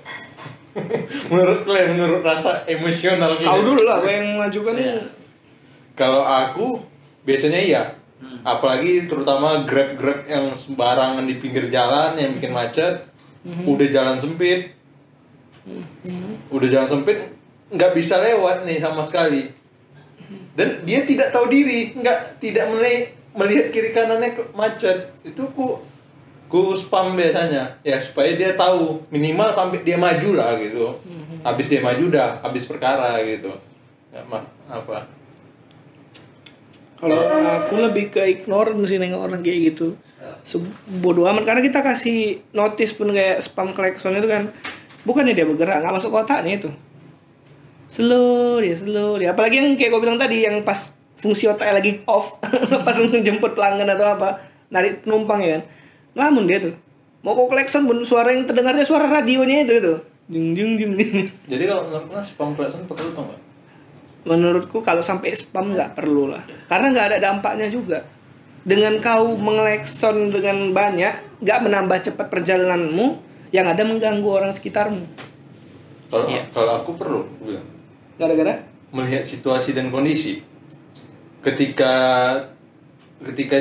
menurut 1.34 1.66
kalian 1.66 1.98
menurut 1.98 2.22
rasa 2.22 2.62
emosional 2.64 3.36
Kau 3.36 3.58
gitu? 3.58 3.74
dulu 3.74 3.82
lah, 3.84 4.06
gue 4.06 4.14
yang 4.14 4.38
mengajukan 4.38 4.78
Iya. 4.78 5.02
kalau 5.98 6.22
aku 6.22 6.80
biasanya 7.26 7.60
iya. 7.60 7.84
Apalagi 8.46 9.10
terutama 9.10 9.66
grab 9.66 9.98
grab 9.98 10.30
yang 10.30 10.54
sembarangan 10.54 11.26
di 11.26 11.36
pinggir 11.36 11.68
jalan 11.68 12.16
yang 12.16 12.38
bikin 12.38 12.54
macet 12.54 13.02
udah 13.44 13.88
jalan 13.90 14.22
sempit. 14.22 14.78
Udah 16.54 16.68
jalan 16.70 16.88
sempit 16.88 17.18
nggak 17.70 17.92
bisa 17.94 18.18
lewat 18.18 18.66
nih 18.66 18.78
sama 18.78 19.06
sekali 19.06 19.50
dan 20.58 20.82
dia 20.84 21.06
tidak 21.06 21.30
tahu 21.30 21.50
diri 21.50 21.94
nggak 21.94 22.42
tidak 22.42 22.66
meli- 22.70 23.10
melihat 23.38 23.70
kiri 23.70 23.94
kanannya 23.94 24.34
macet. 24.58 25.14
Itu 25.22 25.50
ku 25.54 25.82
ku 26.50 26.74
spam 26.74 27.14
biasanya. 27.14 27.78
Ya 27.86 28.02
supaya 28.02 28.34
dia 28.34 28.58
tahu. 28.58 29.06
Minimal 29.14 29.54
sampai 29.54 29.86
dia 29.86 29.96
maju 29.96 30.30
lah 30.34 30.58
gitu. 30.58 30.98
Habis 31.46 31.70
dia 31.70 31.80
maju 31.80 32.04
udah 32.10 32.42
habis 32.42 32.66
perkara 32.66 33.22
gitu. 33.24 33.54
Ya, 34.10 34.26
ma 34.26 34.42
apa? 34.66 35.06
Kalau 37.00 37.22
aku 37.30 37.80
lebih 37.80 38.12
ke 38.12 38.22
ignore 38.28 38.76
sih 38.84 39.00
nengok 39.00 39.32
orang 39.32 39.40
kayak 39.40 39.72
gitu. 39.72 39.96
Se- 40.44 40.60
Bodoh 41.00 41.30
amat. 41.32 41.48
Karena 41.48 41.62
kita 41.64 41.80
kasih 41.80 42.44
notice 42.52 42.92
pun 42.92 43.16
kayak 43.16 43.40
spam 43.40 43.72
klakson 43.72 44.20
itu 44.20 44.28
kan 44.28 44.52
bukannya 45.08 45.32
dia 45.32 45.48
bergerak 45.48 45.80
nggak 45.80 45.96
masuk 45.96 46.12
kotaknya 46.12 46.60
itu. 46.60 46.70
Slow 47.90 48.62
dia 48.62 48.78
slow 48.78 49.18
dia. 49.18 49.34
Apalagi 49.34 49.58
yang 49.58 49.74
kayak 49.74 49.90
gue 49.90 50.02
bilang 50.06 50.22
tadi 50.22 50.46
yang 50.46 50.62
pas 50.62 50.94
fungsi 51.18 51.50
otaknya 51.50 51.82
lagi 51.82 52.00
off 52.06 52.38
pas 52.86 52.96
jemput 53.02 53.58
pelanggan 53.58 53.90
atau 53.98 54.14
apa 54.14 54.46
narik 54.70 55.02
penumpang 55.02 55.42
ya 55.42 55.50
kan? 55.58 55.64
Lamun 56.14 56.46
dia 56.46 56.62
tuh. 56.62 56.78
Mau 57.26 57.34
kok 57.36 57.50
klakson 57.52 57.90
pun 57.90 58.00
suara 58.06 58.32
yang 58.32 58.46
terdengarnya 58.46 58.86
suara 58.86 59.10
radionya 59.10 59.66
itu 59.66 59.74
itu 59.82 59.94
jeng 60.30 60.54
jeng 60.54 60.72
jeng. 60.78 61.26
jadi 61.50 61.64
kalau 61.66 61.90
menurut 61.90 62.06
mas 62.14 62.30
spam 62.30 62.54
klakson 62.54 62.86
perlu 62.86 63.10
tau 63.18 63.26
nggak 63.26 63.42
menurutku 64.30 64.78
kalau 64.86 65.02
sampai 65.02 65.34
spam 65.34 65.74
nggak 65.74 65.98
perlu 65.98 66.30
lah. 66.30 66.46
Karena 66.70 66.94
nggak 66.94 67.08
ada 67.10 67.18
dampaknya 67.18 67.68
juga. 67.72 68.06
Dengan 68.62 69.02
kau 69.02 69.34
mengelekson 69.40 70.30
dengan 70.30 70.76
banyak 70.76 71.42
nggak 71.42 71.60
menambah 71.66 71.98
cepat 72.12 72.28
perjalananmu 72.30 73.18
yang 73.50 73.66
ada 73.66 73.82
mengganggu 73.82 74.30
orang 74.30 74.54
sekitarmu. 74.54 75.02
Kalau 76.10 76.26
Iya. 76.30 76.46
kalau 76.54 76.84
aku 76.84 76.94
perlu 76.94 77.26
bilang 77.42 77.79
gara-gara? 78.20 78.60
Melihat 78.92 79.24
situasi 79.24 79.72
dan 79.72 79.88
kondisi. 79.88 80.44
Ketika 81.40 81.94
ketika 83.24 83.56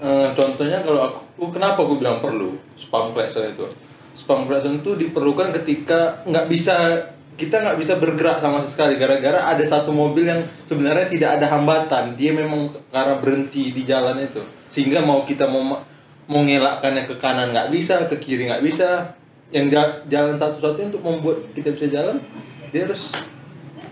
eh, 0.00 0.28
contohnya 0.32 0.80
kalau 0.80 1.00
aku 1.04 1.52
kenapa 1.52 1.84
aku 1.84 2.00
bilang 2.00 2.24
perlu 2.24 2.56
spam 2.80 3.12
klakson 3.12 3.52
itu? 3.52 3.68
Spam 4.16 4.48
klakson 4.48 4.80
itu 4.80 4.96
diperlukan 4.96 5.52
ketika 5.60 6.24
nggak 6.24 6.48
bisa 6.48 6.76
kita 7.36 7.60
nggak 7.60 7.76
bisa 7.76 8.00
bergerak 8.00 8.40
sama 8.40 8.64
sekali. 8.64 8.96
Gara-gara 8.96 9.44
ada 9.44 9.60
satu 9.60 9.92
mobil 9.92 10.24
yang 10.24 10.40
sebenarnya 10.64 11.12
tidak 11.12 11.30
ada 11.36 11.46
hambatan. 11.52 12.16
Dia 12.16 12.32
memang 12.32 12.72
karena 12.88 13.20
berhenti 13.20 13.76
di 13.76 13.84
jalan 13.84 14.16
itu. 14.24 14.40
Sehingga 14.72 15.04
mau 15.04 15.28
kita 15.28 15.44
mau 15.44 15.60
ma- 15.60 15.84
mau 16.26 16.40
ngelakkannya 16.40 17.04
ke 17.04 17.14
kanan 17.20 17.52
nggak 17.52 17.68
bisa 17.68 18.08
ke 18.08 18.16
kiri 18.16 18.48
nggak 18.48 18.64
bisa. 18.64 19.12
Yang 19.52 19.66
ja- 19.76 20.00
jalan 20.08 20.40
satu-satunya 20.40 20.96
untuk 20.96 21.04
membuat 21.04 21.38
kita 21.52 21.76
bisa 21.76 21.86
jalan 21.92 22.18
dia 22.72 22.82
harus 22.82 23.12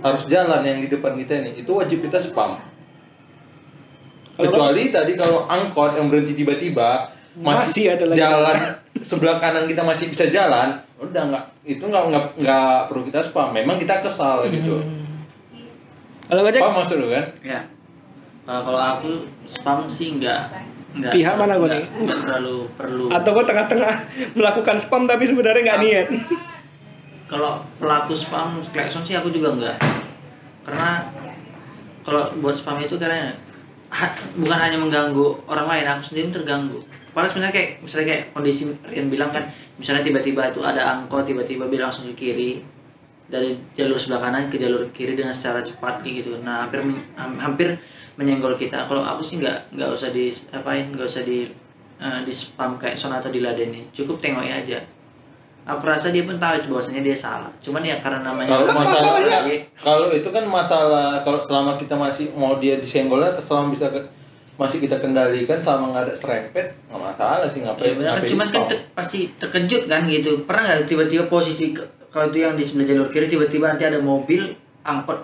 harus 0.04 0.28
jalan 0.28 0.60
yang 0.60 0.78
di 0.78 0.86
depan 0.86 1.16
kita 1.16 1.32
ini 1.40 1.50
itu 1.58 1.72
wajib 1.72 1.98
kita 2.00 2.20
spam. 2.20 2.60
Kalau 4.34 4.44
kecuali 4.44 4.92
tadi 4.92 5.14
kalau 5.14 5.46
angkot 5.46 5.94
yang 5.94 6.10
berhenti 6.10 6.34
tiba-tiba 6.34 7.08
Masih 7.34 7.90
ada 7.90 8.04
lagi. 8.04 8.18
jalan 8.18 8.56
sebelah 9.00 9.38
kanan 9.38 9.64
kita 9.64 9.80
masih 9.80 10.06
bisa 10.06 10.28
jalan 10.28 10.76
udah 10.96 11.22
nggak 11.24 11.44
itu 11.64 11.80
nggak 11.80 12.04
nggak 12.04 12.24
nggak 12.36 12.76
perlu 12.86 13.02
kita 13.04 13.20
spam. 13.20 13.50
Memang 13.50 13.80
kita 13.80 13.98
kesal 13.98 14.44
gitu. 14.48 14.84
Kalau 16.24 16.40
gojek? 16.42 16.60
Spam 16.60 16.72
maksud 16.74 16.96
lu 16.98 17.08
kan? 17.08 17.24
Ya. 17.40 17.60
Kalau 18.44 18.60
kalau 18.62 18.80
aku 18.92 19.10
spam 19.44 19.88
sih 19.88 20.14
nggak 20.14 20.40
nggak 20.94 21.12
Pihak 21.12 21.34
mana 21.34 21.56
nggak- 21.56 21.72
nih? 21.72 21.84
nggak 22.02 22.18
terlalu 22.22 22.56
perlu. 22.76 23.04
Atau 23.08 23.30
kau 23.32 23.42
tengah-tengah 23.42 23.94
melakukan 24.32 24.76
spam 24.78 25.08
tapi 25.08 25.24
sebenarnya 25.24 25.62
nggak 25.64 25.80
niat 25.80 26.06
kalau 27.24 27.64
pelaku 27.80 28.12
spam 28.12 28.60
klakson 28.70 29.04
sih 29.04 29.16
aku 29.16 29.32
juga 29.32 29.56
enggak 29.56 29.76
karena 30.64 31.08
kalau 32.04 32.28
buat 32.40 32.52
spam 32.56 32.80
itu 32.84 33.00
karena 33.00 33.32
ha- 33.88 34.16
bukan 34.36 34.58
hanya 34.60 34.76
mengganggu 34.76 35.48
orang 35.48 35.66
lain 35.68 35.86
aku 35.88 36.02
sendiri 36.12 36.28
terganggu. 36.28 36.80
Padahal 37.14 37.30
sebenarnya 37.30 37.54
kayak 37.54 37.70
misalnya 37.80 38.06
kayak 38.10 38.22
kondisi 38.34 38.62
yang 38.90 39.06
bilang 39.08 39.30
kan 39.30 39.46
misalnya 39.78 40.02
tiba-tiba 40.02 40.50
itu 40.50 40.60
ada 40.60 40.98
angkot 40.98 41.22
tiba-tiba 41.24 41.70
dia 41.70 41.80
langsung 41.86 42.10
ke 42.10 42.14
kiri 42.18 42.60
dari 43.30 43.56
jalur 43.78 43.96
sebelah 43.96 44.28
kanan 44.28 44.50
ke 44.52 44.60
jalur 44.60 44.84
kiri 44.90 45.14
dengan 45.16 45.32
secara 45.32 45.62
cepat 45.62 46.02
gitu. 46.04 46.42
Nah 46.42 46.66
hampir 46.66 46.82
hampir 47.16 47.68
menyenggol 48.18 48.58
kita. 48.58 48.84
Kalau 48.84 49.00
aku 49.00 49.22
sih 49.22 49.38
nggak 49.38 49.78
nggak 49.78 49.90
usah 49.94 50.10
di 50.10 50.34
apain 50.50 50.90
nggak 50.90 51.06
usah 51.06 51.22
di 51.22 51.48
eh, 52.02 52.20
di 52.26 52.32
spam 52.34 52.76
kayak 52.76 52.98
son 52.98 53.14
atau 53.14 53.30
diladeni 53.30 53.86
cukup 53.94 54.18
tengoknya 54.18 54.60
aja 54.60 54.78
aku 55.64 55.82
rasa 55.82 56.08
dia 56.08 56.22
pun 56.22 56.36
tahu 56.36 56.68
bahwasanya 56.68 57.00
dia 57.00 57.12
salah 57.12 57.48
cuman 57.58 57.80
ya 57.80 57.96
karena 57.96 58.20
namanya 58.22 58.52
kalau 58.54 58.68
masalah 58.70 59.16
masalahnya? 59.16 59.58
kalau 59.74 60.08
itu 60.10 60.28
kan 60.28 60.44
masalah 60.44 61.06
kalau 61.20 61.38
selama 61.38 61.74
kita 61.74 61.94
masih 61.94 62.28
mau 62.32 62.56
dia 62.56 62.76
disenggolnya 62.76 63.32
selama 63.38 63.70
bisa 63.70 63.88
ke- 63.88 64.04
masih 64.54 64.78
kita 64.78 64.96
kendalikan 64.96 65.58
selama 65.58 65.90
nggak 65.90 66.04
ada 66.04 66.14
serempet 66.14 66.66
nggak 66.86 67.00
masalah 67.02 67.46
sih 67.46 67.60
Ya, 67.60 67.66
ngapain 67.66 67.92
benar 67.92 68.04
kan 68.06 68.14
ngapain 68.14 68.30
cuman 68.30 68.46
kan 68.48 68.62
te- 68.66 68.82
pasti 68.92 69.18
terkejut 69.34 69.82
kan 69.84 70.04
gitu. 70.06 70.44
Pernah 70.44 70.62
nggak 70.64 70.86
tiba-tiba 70.86 71.24
posisi 71.26 71.74
kalau 72.08 72.28
itu 72.28 72.38
yang 72.38 72.54
di 72.54 72.62
sebelah 72.62 72.86
jalur 72.86 73.08
kiri 73.08 73.26
tiba-tiba 73.26 73.66
nanti 73.66 73.82
ada 73.82 73.98
mobil 73.98 74.54
angkot 74.82 75.18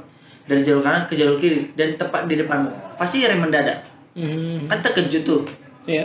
dari 0.44 0.61
jalur 0.61 0.80
kanan 0.80 1.04
ke 1.04 1.14
jalur 1.14 1.37
kiri 1.37 1.70
dan 1.73 1.94
tepat 1.94 2.26
di 2.26 2.35
depanmu. 2.35 2.73
Pasti 2.97 3.23
rem 3.23 3.38
mendadak. 3.38 3.87
Hmm, 4.12 4.66
Kan 4.66 4.80
terkejut 4.80 5.23
tuh. 5.23 5.42
ya 5.85 6.02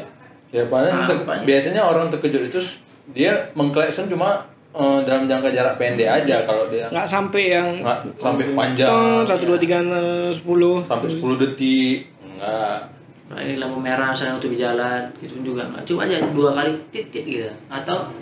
ya 0.48 0.62
paling 0.68 0.88
Nah, 0.88 1.42
biasanya 1.42 1.82
orang 1.82 2.08
terkejut 2.08 2.48
itu 2.48 2.60
dia 3.12 3.34
mengklakson 3.54 4.08
cuma 4.08 4.42
eh, 4.72 5.00
dalam 5.04 5.28
jangka 5.28 5.50
jarak 5.52 5.76
pendek 5.78 6.10
aja 6.10 6.42
kalau 6.44 6.66
dia 6.72 6.90
nggak 6.90 7.06
sampai 7.06 7.44
yang 7.54 7.70
nggak 7.84 8.00
sampai 8.18 8.46
panjang 8.54 9.22
satu 9.24 9.44
dua 9.46 9.60
tiga 9.60 9.78
sepuluh 10.32 10.82
sampai 10.88 11.08
10 11.12 11.42
detik 11.42 11.98
enggak 12.22 12.96
Nah, 13.26 13.42
ini 13.42 13.58
lampu 13.58 13.82
merah 13.82 14.14
misalnya 14.14 14.38
untuk 14.38 14.54
di 14.54 14.62
jalan 14.62 15.02
gitu 15.18 15.42
juga 15.42 15.66
nggak. 15.66 15.82
Coba 15.82 16.06
aja 16.06 16.22
dua 16.30 16.54
kali 16.54 16.78
titit 16.94 17.26
gitu. 17.26 17.50
Atau 17.74 18.14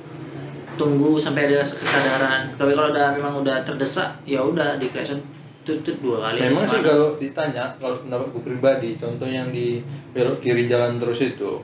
tunggu 0.79 1.19
sampai 1.19 1.51
ada 1.51 1.59
kesadaran. 1.59 2.55
Tapi 2.55 2.71
kalau 2.71 2.89
udah 2.95 3.11
memang 3.11 3.43
udah 3.43 3.67
terdesak 3.67 4.15
ya 4.23 4.39
udah 4.39 4.79
di 4.79 4.87
klakson 4.87 5.19
tutut 5.63 5.95
dua 5.99 6.31
kali. 6.31 6.43
memang 6.43 6.63
sih 6.63 6.79
cuma- 6.79 6.87
kalau 6.87 7.07
ditanya 7.15 7.71
kalau 7.79 7.95
pendapatku 7.95 8.39
pribadi 8.43 8.99
contoh 8.99 9.27
yang 9.27 9.47
di 9.47 9.79
belok 10.11 10.39
kiri 10.39 10.67
jalan 10.67 10.99
terus 10.99 11.23
itu 11.23 11.59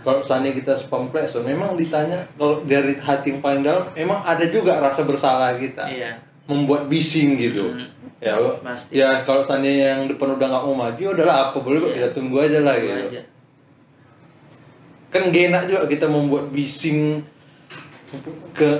kalau 0.00 0.20
seandainya 0.20 0.56
kita 0.56 0.72
spam 0.74 1.06
klakson 1.06 1.42
memang 1.42 1.74
ditanya 1.74 2.24
kalau 2.34 2.60
dari 2.62 2.96
hati 2.96 3.30
yang 3.30 3.40
paling 3.40 3.60
dalam 3.60 3.84
memang 3.92 4.20
ada 4.22 4.44
juga 4.44 4.76
rasa 4.76 5.02
bersalah 5.02 5.54
kita 5.54 5.84
Iya. 5.84 6.18
membuat 6.44 6.86
bising 6.86 7.36
gitu 7.36 7.70
Hmm. 7.70 7.86
ya 8.18 8.34
Pasti. 8.58 8.90
ya 8.94 9.22
kalau 9.22 9.40
seandainya 9.40 9.86
yang 9.94 10.02
depan 10.06 10.34
udah 10.34 10.46
nggak 10.46 10.64
mau 10.64 10.76
maju 10.78 10.98
ya 10.98 11.10
udahlah 11.10 11.36
apa 11.46 11.56
boleh 11.56 11.78
kok 11.78 11.88
Iya. 11.88 11.96
kita 11.96 12.08
tunggu 12.12 12.36
aja 12.38 12.58
lah 12.60 12.74
Tunggu 12.74 12.88
gitu 12.88 13.06
aja. 13.08 13.22
kan 15.10 15.22
gak 15.26 15.44
enak 15.44 15.62
juga 15.66 15.80
kita 15.86 16.06
membuat 16.06 16.44
bising 16.48 17.26
ke 18.52 18.70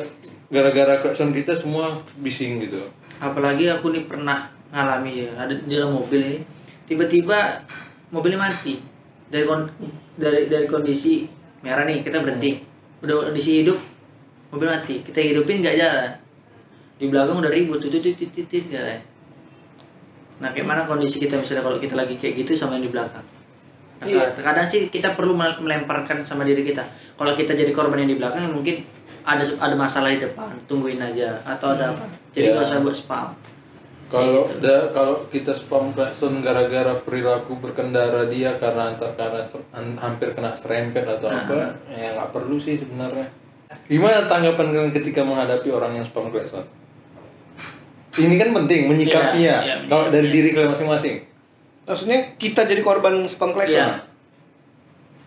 gara-gara 0.46 0.98
klakson 0.98 1.30
kita 1.30 1.54
semua 1.54 2.02
bising 2.16 2.58
gitu 2.60 2.82
apalagi 3.18 3.66
aku 3.66 3.90
nih 3.90 4.04
pernah 4.04 4.46
ngalami 4.68 5.26
ya 5.26 5.30
ada 5.36 5.52
di 5.52 5.66
dalam 5.68 5.94
mobil 5.94 6.20
ini 6.20 6.38
tiba-tiba 6.84 7.62
mobilnya 8.08 8.38
mati 8.40 8.82
dari 9.30 9.44
kon- 9.46 9.70
dari 10.14 10.46
dari 10.46 10.66
kondisi 10.66 11.24
merah 11.60 11.86
nih 11.86 12.02
kita 12.02 12.18
berhenti. 12.18 12.60
Udah 13.00 13.30
kondisi 13.30 13.62
hidup 13.62 13.78
mobil 14.50 14.68
mati. 14.68 15.00
Kita 15.00 15.18
hidupin 15.18 15.62
nggak 15.62 15.76
jalan. 15.76 16.10
Di 16.98 17.06
belakang 17.06 17.38
udah 17.38 17.48
ribut 17.48 17.80
tuh 17.80 17.88
tuh 17.88 18.00
tuh 18.02 18.12
tuh 18.12 18.44
tuh 18.44 18.60
jalan 18.68 19.00
nah 20.40 20.48
kayak 20.48 20.64
mana 20.64 20.88
kondisi 20.88 21.20
kita 21.20 21.36
misalnya 21.36 21.60
kalau 21.60 21.76
kita 21.76 21.92
lagi 21.92 22.16
kayak 22.16 22.32
gitu 22.40 22.56
sama 22.56 22.80
yang 22.80 22.88
di 22.88 22.92
belakang? 22.92 23.20
Nah, 24.00 24.08
Iya. 24.08 24.32
terkadang 24.32 24.64
sih 24.64 24.88
kita 24.88 25.12
perlu 25.12 25.36
mel- 25.36 25.60
melemparkan 25.60 26.24
sama 26.24 26.48
diri 26.48 26.64
kita. 26.64 26.80
Kalau 27.12 27.36
kita 27.36 27.52
jadi 27.52 27.68
korban 27.70 28.00
yang 28.00 28.08
di 28.08 28.16
belakang 28.16 28.48
ya 28.48 28.50
mungkin 28.50 28.80
ada 29.20 29.44
ada 29.44 29.76
masalah 29.76 30.08
di 30.08 30.24
depan 30.24 30.56
tungguin 30.64 30.96
aja. 30.96 31.36
Atau 31.44 31.76
ada 31.76 31.92
apa. 31.92 32.08
Jadi 32.32 32.48
Ya. 32.48 32.52
nggak 32.56 32.64
usah 32.64 32.80
buat 32.80 32.96
spam 32.96 33.36
Kalau 34.10 34.42
gitu. 34.42 34.58
da- 34.58 34.90
kalau 34.90 35.22
kita 35.26 35.50
spam 35.50 35.90
klakson 35.90 36.40
gara-gara 36.40 36.98
perilaku 36.98 37.54
berkendara 37.56 38.26
dia 38.26 38.54
karena 38.56 38.90
antar 38.90 39.14
karena 39.14 39.38
ser- 39.40 39.62
an- 39.70 39.94
hampir 39.96 40.30
kena 40.30 40.52
serempet 40.52 41.06
atau 41.08 41.26
Nah. 41.26 41.40
apa, 41.40 41.58
ya 41.88 42.12
nggak 42.12 42.30
perlu 42.30 42.58
sih 42.58 42.74
sebenarnya. 42.76 43.30
Gimana 43.86 44.26
tanggapan 44.26 44.66
kalian 44.68 44.90
ketika 44.92 45.22
menghadapi 45.22 45.68
orang 45.68 45.94
yang 45.94 46.04
spam 46.04 46.28
klakson? 46.28 46.66
ini 48.12 48.34
kan 48.36 48.50
penting 48.52 48.90
menyikapinya. 48.90 49.38
Iya, 49.38 49.56
iya, 49.62 49.74
Kalau 49.86 50.10
dari 50.10 50.26
menyikapinya. 50.26 50.34
diri 50.34 50.48
kalian 50.50 50.70
masing-masing. 50.74 51.16
Maksudnya 51.86 52.18
kita 52.34 52.60
jadi 52.64 52.82
korban 52.82 53.14
spam 53.24 53.50
klekson. 53.50 53.78
Iya. 53.80 54.02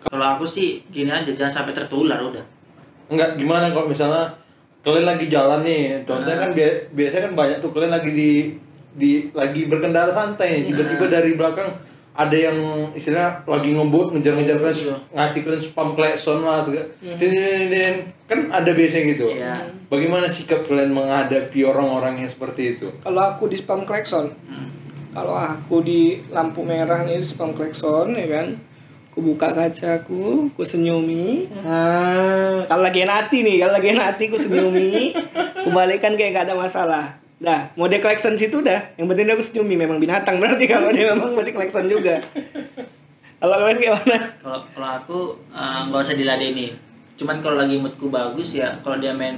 Kalau 0.01 0.25
aku 0.29 0.43
sih 0.45 0.83
gini 0.85 1.07
aja 1.07 1.31
jangan 1.31 1.63
sampai 1.63 1.71
tertular 1.71 2.19
udah. 2.19 2.43
Enggak 3.07 3.35
gimana 3.35 3.71
kalau 3.71 3.87
misalnya 3.87 4.35
kalian 4.81 5.07
lagi 5.07 5.25
jalan 5.27 5.63
nih, 5.63 6.03
contohnya 6.03 6.35
kan 6.37 6.51
bia- 6.51 6.91
biasanya 6.91 7.23
kan 7.23 7.33
banyak 7.33 7.57
tuh 7.57 7.71
kalian 7.71 7.93
lagi 7.93 8.11
di 8.11 8.31
di 8.93 9.33
lagi 9.33 9.65
berkendara 9.65 10.13
santai 10.13 10.61
nih, 10.61 10.71
tiba-tiba 10.71 11.05
dari 11.09 11.33
belakang 11.33 11.69
ada 12.13 12.37
yang 12.37 12.57
istilahnya 12.93 13.41
lagi 13.49 13.73
ngebut 13.73 14.13
ngejar-ngejar 14.13 14.61
kalian 14.61 14.77
Iya. 14.77 14.97
ngasih 15.17 15.41
kalian 15.41 15.63
spam 15.65 15.89
klakson 15.97 16.45
lah 16.45 16.61
segala. 16.61 16.85
Din, 17.01 17.17
din, 17.33 17.61
din. 17.73 17.95
kan 18.29 18.39
ada 18.53 18.69
biasanya 18.69 19.05
gitu. 19.17 19.27
Iya. 19.33 19.65
Bagaimana 19.89 20.29
sikap 20.29 20.61
kalian 20.65 20.93
menghadapi 20.93 21.65
orang-orang 21.65 22.21
yang 22.21 22.29
seperti 22.29 22.77
itu? 22.77 22.87
Kalau 23.01 23.17
aku 23.17 23.49
di 23.49 23.57
spam 23.57 23.81
klekson, 23.81 24.29
kalau 25.09 25.33
aku 25.33 25.81
di 25.81 26.21
lampu 26.29 26.61
merah 26.61 27.01
nih 27.01 27.17
di 27.17 27.25
spam 27.25 27.53
klekson 27.53 28.13
ya 28.13 28.29
kan, 28.29 28.47
aku 29.09 29.33
buka 29.33 29.49
kacaku, 29.49 30.53
aku 30.53 30.61
senyumi. 30.61 31.49
Nah, 31.65 32.61
kalau 32.65 32.85
lagi 32.85 33.01
enak 33.01 33.25
hati 33.25 33.41
nih, 33.41 33.57
kalau 33.61 33.73
lagi 33.73 33.89
enak 33.89 34.05
hati 34.13 34.23
aku 34.29 34.37
senyumi, 34.37 35.13
aku 35.61 35.69
balikkan 35.69 36.13
kayak 36.13 36.33
gak 36.33 36.45
ada 36.49 36.55
masalah. 36.57 37.22
Dah, 37.43 37.67
mode 37.75 37.99
klekson 37.99 38.39
situ 38.39 38.63
dah. 38.63 38.79
Yang 38.95 39.07
penting 39.11 39.27
aku 39.35 39.43
senyumi 39.43 39.75
memang 39.75 39.99
binatang 39.99 40.39
berarti 40.39 40.63
kalau 40.63 40.87
dia 40.95 41.11
memang 41.11 41.35
masih 41.35 41.51
klekson 41.51 41.91
juga. 41.91 42.23
Kalau 43.43 43.59
kalian 43.59 43.77
kayak 43.83 43.93
mana? 43.99 44.19
Kalau 44.39 44.59
kalau 44.71 44.89
aku 45.03 45.19
eh, 45.51 45.79
nggak 45.91 45.99
usah 46.07 46.15
diladeni. 46.15 46.71
Cuman 47.19 47.43
kalau 47.43 47.59
lagi 47.59 47.75
moodku 47.75 48.07
bagus 48.07 48.55
ya 48.55 48.71
kalau 48.79 48.95
dia 49.03 49.11
main 49.11 49.35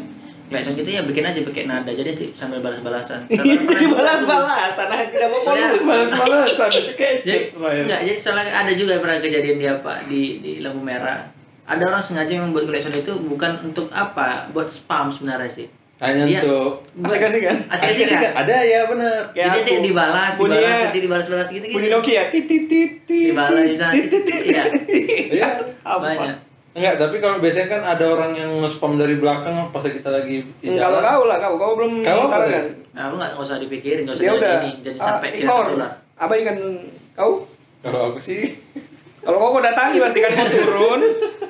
klakson 0.54 0.78
gitu 0.78 0.86
ya 0.86 1.02
bikin 1.02 1.26
aja 1.26 1.42
pakai 1.42 1.66
nada 1.66 1.90
jadi 1.90 2.14
sambil 2.38 2.62
balas-balasan. 2.62 3.26
Balas-balasan 3.98 4.88
aja 4.94 5.06
tidak 5.10 5.28
mau. 5.34 5.42
Balas-balasan 5.42 6.70
jadi 6.70 6.92
kecil. 6.94 7.42
enggak 7.58 8.00
jadi 8.06 8.20
soalnya 8.22 8.54
ada 8.54 8.72
juga 8.78 9.02
pernah 9.02 9.18
kejadian 9.18 9.58
di 9.58 9.66
apa 9.66 9.94
di 10.06 10.22
di 10.46 10.52
lampu 10.62 10.86
merah 10.86 11.26
ada 11.66 11.82
orang 11.90 12.06
sengaja 12.06 12.38
membuat 12.38 12.70
klakson 12.70 12.94
itu 12.94 13.18
bukan 13.26 13.58
untuk 13.66 13.90
apa 13.90 14.46
buat 14.54 14.70
spam 14.70 15.10
sebenarnya 15.10 15.50
sih 15.50 15.68
Hanya 15.96 16.24
Iya. 16.24 16.44
untuk 16.44 16.84
Asik-asik 17.02 17.42
kan? 17.42 17.58
asik-asik 17.68 18.06
kan 18.06 18.32
Ada 18.36 18.56
ya 18.62 18.80
bener. 18.86 19.32
Kayak 19.32 19.48
jadi 19.58 19.72
aku. 19.72 19.84
dibalas 19.86 20.34
Bunyinya- 20.36 20.60
dibalas 20.60 20.84
nanti 20.86 21.00
dibalas-balas 21.00 21.50
gitu 21.50 21.66
Bunyi 21.66 21.80
gitu 21.82 21.96
Nokia 21.96 22.24
titit 22.28 22.64
titit 22.68 22.92
dibalas 23.32 23.64
di 23.64 23.76
sana 23.76 23.92
iya 23.96 24.64
Iya. 25.32 25.48
banyak 25.82 26.36
Enggak, 26.76 27.00
tapi 27.00 27.24
kalau 27.24 27.40
biasanya 27.40 27.68
kan 27.70 27.82
ada 27.88 28.04
orang 28.06 28.36
yang 28.36 28.52
nge-spam 28.60 29.00
dari 29.00 29.16
belakang 29.16 29.72
pas 29.72 29.80
kita 29.80 30.12
lagi 30.12 30.44
di 30.60 30.68
Kalau 30.70 31.00
jalan. 31.00 31.08
kau 31.08 31.24
lah 31.24 31.38
kau, 31.40 31.56
kau 31.56 31.72
belum 31.74 32.04
Kau 32.04 32.28
tadi? 32.28 32.52
nah, 32.92 33.08
aku 33.08 33.16
nggak 33.16 33.32
nggak 33.32 33.46
usah 33.48 33.58
dipikirin 33.58 34.02
nggak 34.04 34.12
usah 34.12 34.20
Dia 34.22 34.32
udah 34.34 34.54
diladeni 34.60 34.84
jadi 34.84 34.98
ah, 34.98 35.06
sampai 35.08 35.28
kira 35.30 35.40
ignore. 35.42 35.64
tertular 35.66 35.92
Apa 36.18 36.34
ikan 36.36 36.58
kau? 37.14 37.34
Kalau 37.80 38.00
aku 38.06 38.20
sih 38.20 38.60
Kalau 39.24 39.38
kau 39.40 39.58
datangi 39.58 39.98
pasti 39.98 40.20
kan 40.20 40.32
kau 40.34 40.46
turun, 40.46 41.02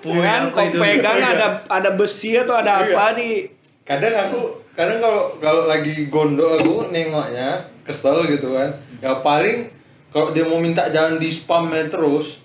ya 0.05 0.21
kan? 0.21 0.41
Kau 0.47 0.63
pegang 0.71 1.17
ada 1.19 1.47
ada 1.65 1.89
besi 1.91 2.37
atau 2.37 2.55
ada 2.55 2.85
apa 2.85 3.11
di 3.11 3.49
kadang 3.85 4.15
aku 4.19 4.39
kadang 4.73 4.99
kalau 4.99 5.37
kalau 5.37 5.63
lagi 5.65 6.09
gondok 6.09 6.59
aku 6.59 6.89
nengoknya 6.89 7.61
kesel 7.81 8.25
gitu 8.25 8.51
kan. 8.51 8.73
Ya 8.99 9.13
paling 9.15 9.69
kalau 10.09 10.33
dia 10.33 10.43
mau 10.43 10.57
minta 10.57 10.89
jalan 10.89 11.15
di 11.15 11.29
spamnya 11.29 11.85
terus 11.85 12.41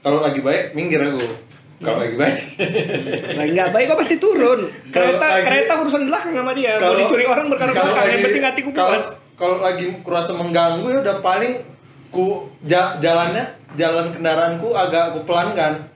kalau 0.00 0.22
lagi 0.22 0.38
baik 0.38 0.72
minggir 0.72 1.02
aku. 1.02 1.20
Kalau 1.82 1.98
lagi 1.98 2.14
baik. 2.14 2.38
Nah, 3.34 3.44
enggak 3.44 3.68
baik 3.74 3.86
kau 3.90 3.98
pasti 3.98 4.16
turun. 4.16 4.70
Kereta 4.88 5.18
lagi- 5.18 5.46
kereta 5.50 5.72
urusan 5.82 6.06
belakang 6.06 6.30
sama 6.32 6.54
dia. 6.54 6.78
Mau 6.78 6.82
Kalau- 6.86 6.98
dicuri 7.02 7.24
orang 7.26 7.46
belakang. 7.50 7.74
Yang 7.74 8.22
penting 8.22 8.44
hatiku 8.46 8.68
puas. 8.70 9.04
Kalau 9.34 9.58
lagi 9.58 9.90
kurasa 10.00 10.30
mengganggu 10.30 10.86
ya 10.86 10.98
udah 11.02 11.18
paling 11.18 11.58
ku 12.08 12.46
ja- 12.62 12.94
jalannya 12.96 13.42
jalan 13.74 14.14
kendaraanku 14.14 14.70
agak 14.70 15.10
aku 15.10 15.26
pelankan. 15.26 15.90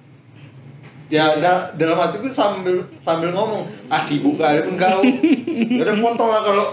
Ya 1.08 1.36
da- 1.36 1.70
dalam 1.72 1.96
hatiku 1.96 2.26
sambil 2.28 2.82
sambil 2.98 3.30
ngomong, 3.30 3.62
ah 3.86 4.00
sibuk 4.00 4.36
kali 4.36 4.58
pun 4.60 4.74
kau. 4.74 5.00
Ya 5.70 5.82
udah 5.82 5.96
potong 5.96 6.28
lah 6.28 6.42
kalau 6.42 6.66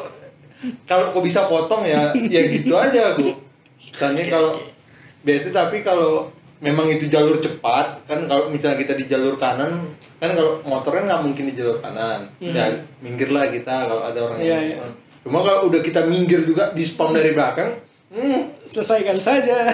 kalau 0.84 1.06
kau 1.10 1.22
bisa 1.22 1.44
potong 1.44 1.84
ya 1.84 2.10
ya 2.24 2.42
gitu 2.48 2.74
aja 2.74 3.14
aku. 3.14 3.36
Soalnya 3.92 4.26
kalau 4.28 4.58
biasa 5.22 5.50
tapi 5.50 5.82
kalau 5.82 6.28
memang 6.60 6.88
itu 6.88 7.06
jalur 7.06 7.38
cepat 7.38 8.04
kan 8.04 8.24
kalau 8.24 8.48
misalnya 8.48 8.76
kita 8.78 8.94
di 8.94 9.06
jalur 9.06 9.36
kanan 9.36 9.84
kan 10.18 10.32
kalau 10.32 10.64
motornya 10.64 11.04
nggak 11.06 11.22
mungkin 11.22 11.44
di 11.46 11.54
jalur 11.54 11.76
kanan 11.78 12.24
ya 12.42 12.72
minggirlah 13.00 13.48
kita 13.48 13.84
kalau 13.84 14.02
ada 14.02 14.20
orang 14.22 14.40
yang 14.40 14.48
Hmm. 14.56 14.68
Iya, 14.74 14.88
cuma 15.22 15.40
kalau 15.42 15.68
udah 15.68 15.80
kita 15.80 16.02
minggir 16.04 16.42
juga 16.42 16.72
di 16.72 16.82
spam 16.82 17.12
dari 17.12 17.32
belakang 17.32 17.76
hmm, 18.14 18.42
Selesaikan 18.64 19.18
saja. 19.18 19.58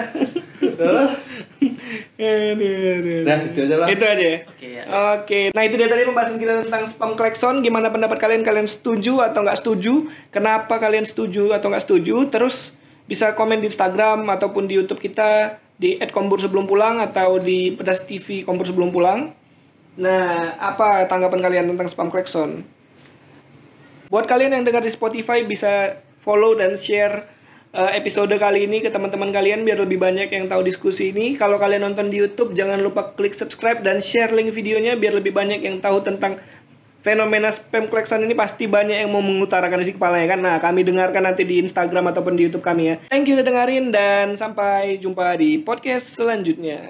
dan 2.20 3.38
itu 3.52 3.58
aja 3.68 3.76
lah 3.76 3.88
Itu 3.88 4.04
aja 4.04 4.24
ya. 4.24 4.38
oke 4.48 4.66
ya 4.66 4.82
Oke, 5.20 5.40
nah 5.52 5.62
itu 5.64 5.74
dia 5.76 5.88
tadi 5.88 6.02
pembahasan 6.08 6.38
kita 6.40 6.64
tentang 6.66 6.84
spam 6.88 7.12
klekson. 7.14 7.60
Gimana 7.60 7.92
pendapat 7.92 8.16
kalian? 8.16 8.42
Kalian 8.42 8.66
setuju 8.66 9.20
atau 9.20 9.44
nggak 9.44 9.60
setuju? 9.60 10.08
Kenapa 10.32 10.80
kalian 10.80 11.04
setuju 11.04 11.52
atau 11.52 11.68
nggak 11.68 11.84
setuju? 11.84 12.26
Terus 12.32 12.74
bisa 13.06 13.34
komen 13.36 13.60
di 13.60 13.68
Instagram 13.68 14.24
ataupun 14.30 14.66
di 14.70 14.78
YouTube 14.78 15.02
kita 15.02 15.60
di 15.80 15.96
@kombur 16.12 16.40
sebelum 16.40 16.68
pulang 16.68 17.00
atau 17.00 17.40
di 17.40 17.72
pedas 17.72 18.04
TV 18.04 18.44
kombur 18.44 18.68
sebelum 18.68 18.92
pulang. 18.92 19.32
Nah, 20.00 20.56
apa 20.56 21.04
tanggapan 21.10 21.40
kalian 21.42 21.66
tentang 21.74 21.88
spam 21.90 22.08
klekson? 22.08 22.62
Buat 24.10 24.26
kalian 24.26 24.56
yang 24.60 24.64
dengar 24.66 24.82
di 24.82 24.90
Spotify 24.90 25.42
bisa 25.46 26.02
follow 26.20 26.54
dan 26.58 26.74
share 26.76 27.26
uh, 27.74 27.90
episode 27.94 28.32
kali 28.34 28.66
ini 28.66 28.82
ke 28.82 28.90
teman-teman 28.90 29.30
kalian 29.30 29.62
biar 29.62 29.78
lebih 29.82 29.98
banyak 30.00 30.30
yang 30.30 30.46
tahu 30.50 30.62
diskusi 30.66 31.14
ini. 31.14 31.34
Kalau 31.38 31.56
kalian 31.58 31.86
nonton 31.86 32.10
di 32.10 32.22
YouTube 32.22 32.54
jangan 32.54 32.80
lupa 32.80 33.14
klik 33.14 33.34
subscribe 33.34 33.82
dan 33.82 34.02
share 34.02 34.34
link 34.34 34.50
videonya 34.50 34.98
biar 34.98 35.18
lebih 35.18 35.34
banyak 35.34 35.62
yang 35.62 35.78
tahu 35.78 36.02
tentang 36.02 36.38
fenomena 37.00 37.48
spam 37.48 37.88
klekson 37.88 38.20
ini 38.28 38.36
pasti 38.36 38.68
banyak 38.68 39.04
yang 39.04 39.10
mau 39.10 39.24
mengutarakan 39.24 39.80
isi 39.80 39.96
kepalanya 39.96 40.36
kan. 40.36 40.40
Nah, 40.40 40.56
kami 40.60 40.84
dengarkan 40.84 41.24
nanti 41.24 41.48
di 41.48 41.60
Instagram 41.64 42.12
ataupun 42.12 42.36
di 42.36 42.48
YouTube 42.48 42.64
kami 42.64 42.92
ya. 42.92 42.96
Thank 43.08 43.32
you 43.32 43.36
udah 43.40 43.46
dengerin 43.46 43.88
dan 43.88 44.36
sampai 44.36 45.00
jumpa 45.00 45.36
di 45.40 45.60
podcast 45.64 46.12
selanjutnya. 46.12 46.80